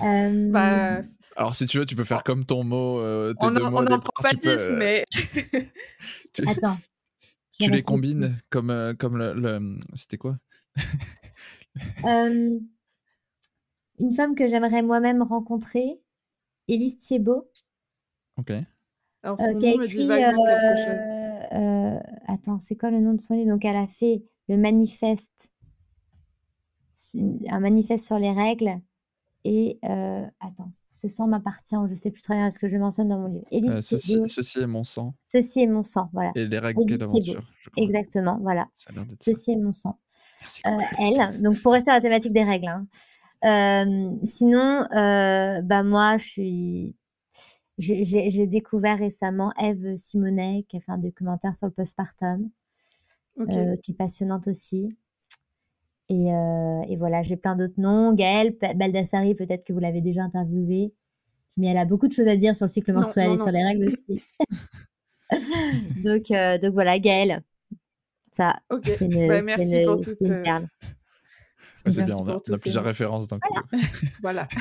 [0.00, 1.00] Bah,
[1.36, 2.98] Alors si tu veux, tu peux faire comme ton mot.
[2.98, 5.04] Euh, on n'en prend pas 10, mais.
[6.46, 6.78] Attends.
[7.60, 9.78] Tu les combines comme, comme le.
[9.94, 10.36] C'était quoi?
[13.98, 16.00] Une femme que j'aimerais moi-même rencontrer.
[16.68, 17.48] Élise Thiebaud.
[18.38, 18.52] Ok.
[19.22, 21.10] Alors, euh, son nom me dit vaguement quelque chose.
[21.52, 23.50] Euh, euh, attends, c'est quoi le nom de son livre?
[23.50, 25.50] Donc, elle a fait le manifeste,
[27.48, 28.80] un manifeste sur les règles.
[29.44, 29.78] Et
[30.40, 33.18] attends, ce sang m'appartient, je ne sais plus très bien ce que je mentionne dans
[33.18, 33.46] mon livre.
[33.50, 35.14] Élise ceci, ceci, est mon sang.
[35.24, 36.32] Ceci est mon sang, voilà.
[36.34, 37.48] Et les règles de l'aventure.
[37.76, 38.68] Exactement, voilà.
[39.20, 39.98] Ceci est mon sang.
[40.40, 40.62] Merci.
[40.98, 42.86] elle, donc pour rester à la thématique des règles, hein,
[43.42, 46.96] sinon, bah moi, je suis.
[47.78, 52.48] J'ai découvert récemment Eve Simonet qui a fait un documentaire sur le postpartum,
[53.82, 54.96] qui est passionnante aussi.
[56.08, 58.12] Et, et voilà, j'ai plein d'autres noms.
[58.14, 60.94] Gaëlle Baldassari, peut-être que vous l'avez déjà interviewée,
[61.56, 63.64] mais elle a beaucoup de choses à dire sur le cycle menstruel et sur les
[63.64, 64.22] règles aussi.
[66.04, 66.28] donc,
[66.62, 67.42] donc voilà, Gaëlle.
[68.32, 70.18] Ça, Ok, bah, merci pour toute,
[71.90, 73.54] c'est bien, on a, plusieurs références d'un coup.
[74.22, 74.48] Voilà.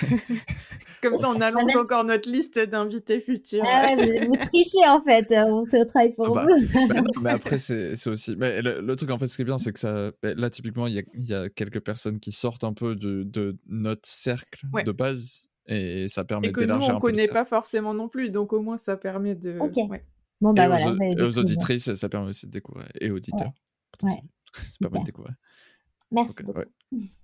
[1.02, 3.64] Comme ça, on allonge encore notre liste d'invités futurs.
[3.66, 6.88] Ah vous trichez en fait, on fait le travail pour ah bah, vous.
[6.88, 8.36] Bah mais après, c'est aussi.
[8.36, 10.12] Mais le, truc, en fait, ce qui est bien, c'est que ça.
[10.22, 14.66] Bah, là, typiquement, il y, a, quelques personnes qui sortent un peu de, notre cercle
[14.86, 17.08] de base et ça permet d'élargir un peu.
[17.08, 19.58] on connaît pas forcément non plus, donc au moins, ça permet de.
[19.60, 19.76] Ok.
[20.42, 20.92] Bon, bah et voilà.
[20.92, 22.88] Aux, aux auditrices, ça permet aussi de découvrir.
[23.00, 23.54] Et auditeurs.
[24.04, 24.22] Ouais.
[24.64, 25.36] C'est pas mal de découvrir.
[26.12, 26.62] Merci beaucoup.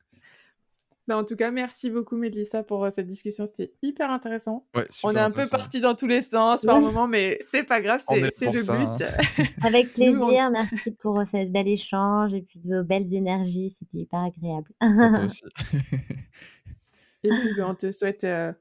[1.11, 4.65] Bah, en tout cas, merci beaucoup Mélissa pour euh, cette discussion, c'était hyper intéressant.
[5.03, 8.01] on est un peu parti dans tous les sens par moment, mais c'est pas grave,
[8.07, 8.29] c'est le
[8.71, 8.95] hein.
[8.97, 9.05] but.
[9.65, 14.05] Avec plaisir, merci pour euh, ce bel échange et puis de vos belles énergies, c'était
[14.05, 14.71] hyper agréable.
[17.25, 18.53] et puis bah, on te souhaite euh,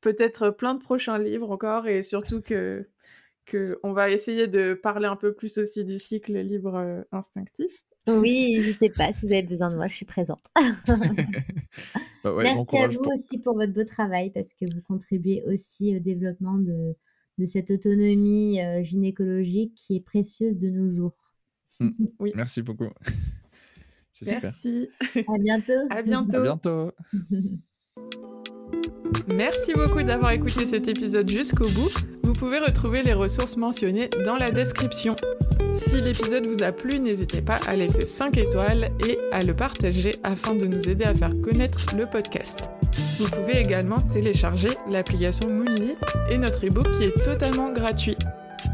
[0.00, 2.88] peut-être plein de prochains livres encore et surtout que,
[3.44, 7.82] que on va essayer de parler un peu plus aussi du cycle libre instinctif.
[8.06, 10.42] Oui, n'hésitez pas, si vous avez besoin de moi, je suis présente.
[12.24, 16.00] Bah Merci à vous aussi pour votre beau travail parce que vous contribuez aussi au
[16.00, 16.96] développement de,
[17.38, 21.14] de cette autonomie euh, gynécologique qui est précieuse de nos jours.
[21.80, 21.90] Mmh.
[22.18, 22.32] Oui.
[22.34, 22.88] Merci beaucoup.
[24.24, 24.88] Merci.
[25.14, 25.72] À bientôt.
[25.90, 26.36] À bientôt.
[26.36, 26.90] À bientôt.
[29.28, 31.90] Merci beaucoup d'avoir écouté cet épisode jusqu'au bout.
[32.22, 35.14] Vous pouvez retrouver les ressources mentionnées dans la description.
[35.76, 40.14] Si l'épisode vous a plu, n'hésitez pas à laisser 5 étoiles et à le partager
[40.22, 42.70] afin de nous aider à faire connaître le podcast.
[43.18, 45.96] Vous pouvez également télécharger l'application Moonly
[46.30, 48.16] et notre ebook qui est totalement gratuit.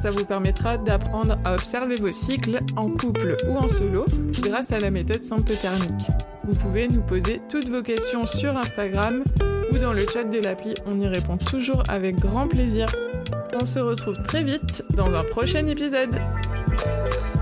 [0.00, 4.06] Ça vous permettra d'apprendre à observer vos cycles en couple ou en solo
[4.40, 6.08] grâce à la méthode symptothermique.
[6.44, 9.24] Vous pouvez nous poser toutes vos questions sur Instagram
[9.70, 12.86] ou dans le chat de l'appli, on y répond toujours avec grand plaisir.
[13.60, 16.16] On se retrouve très vite dans un prochain épisode.
[16.78, 17.41] Thank you.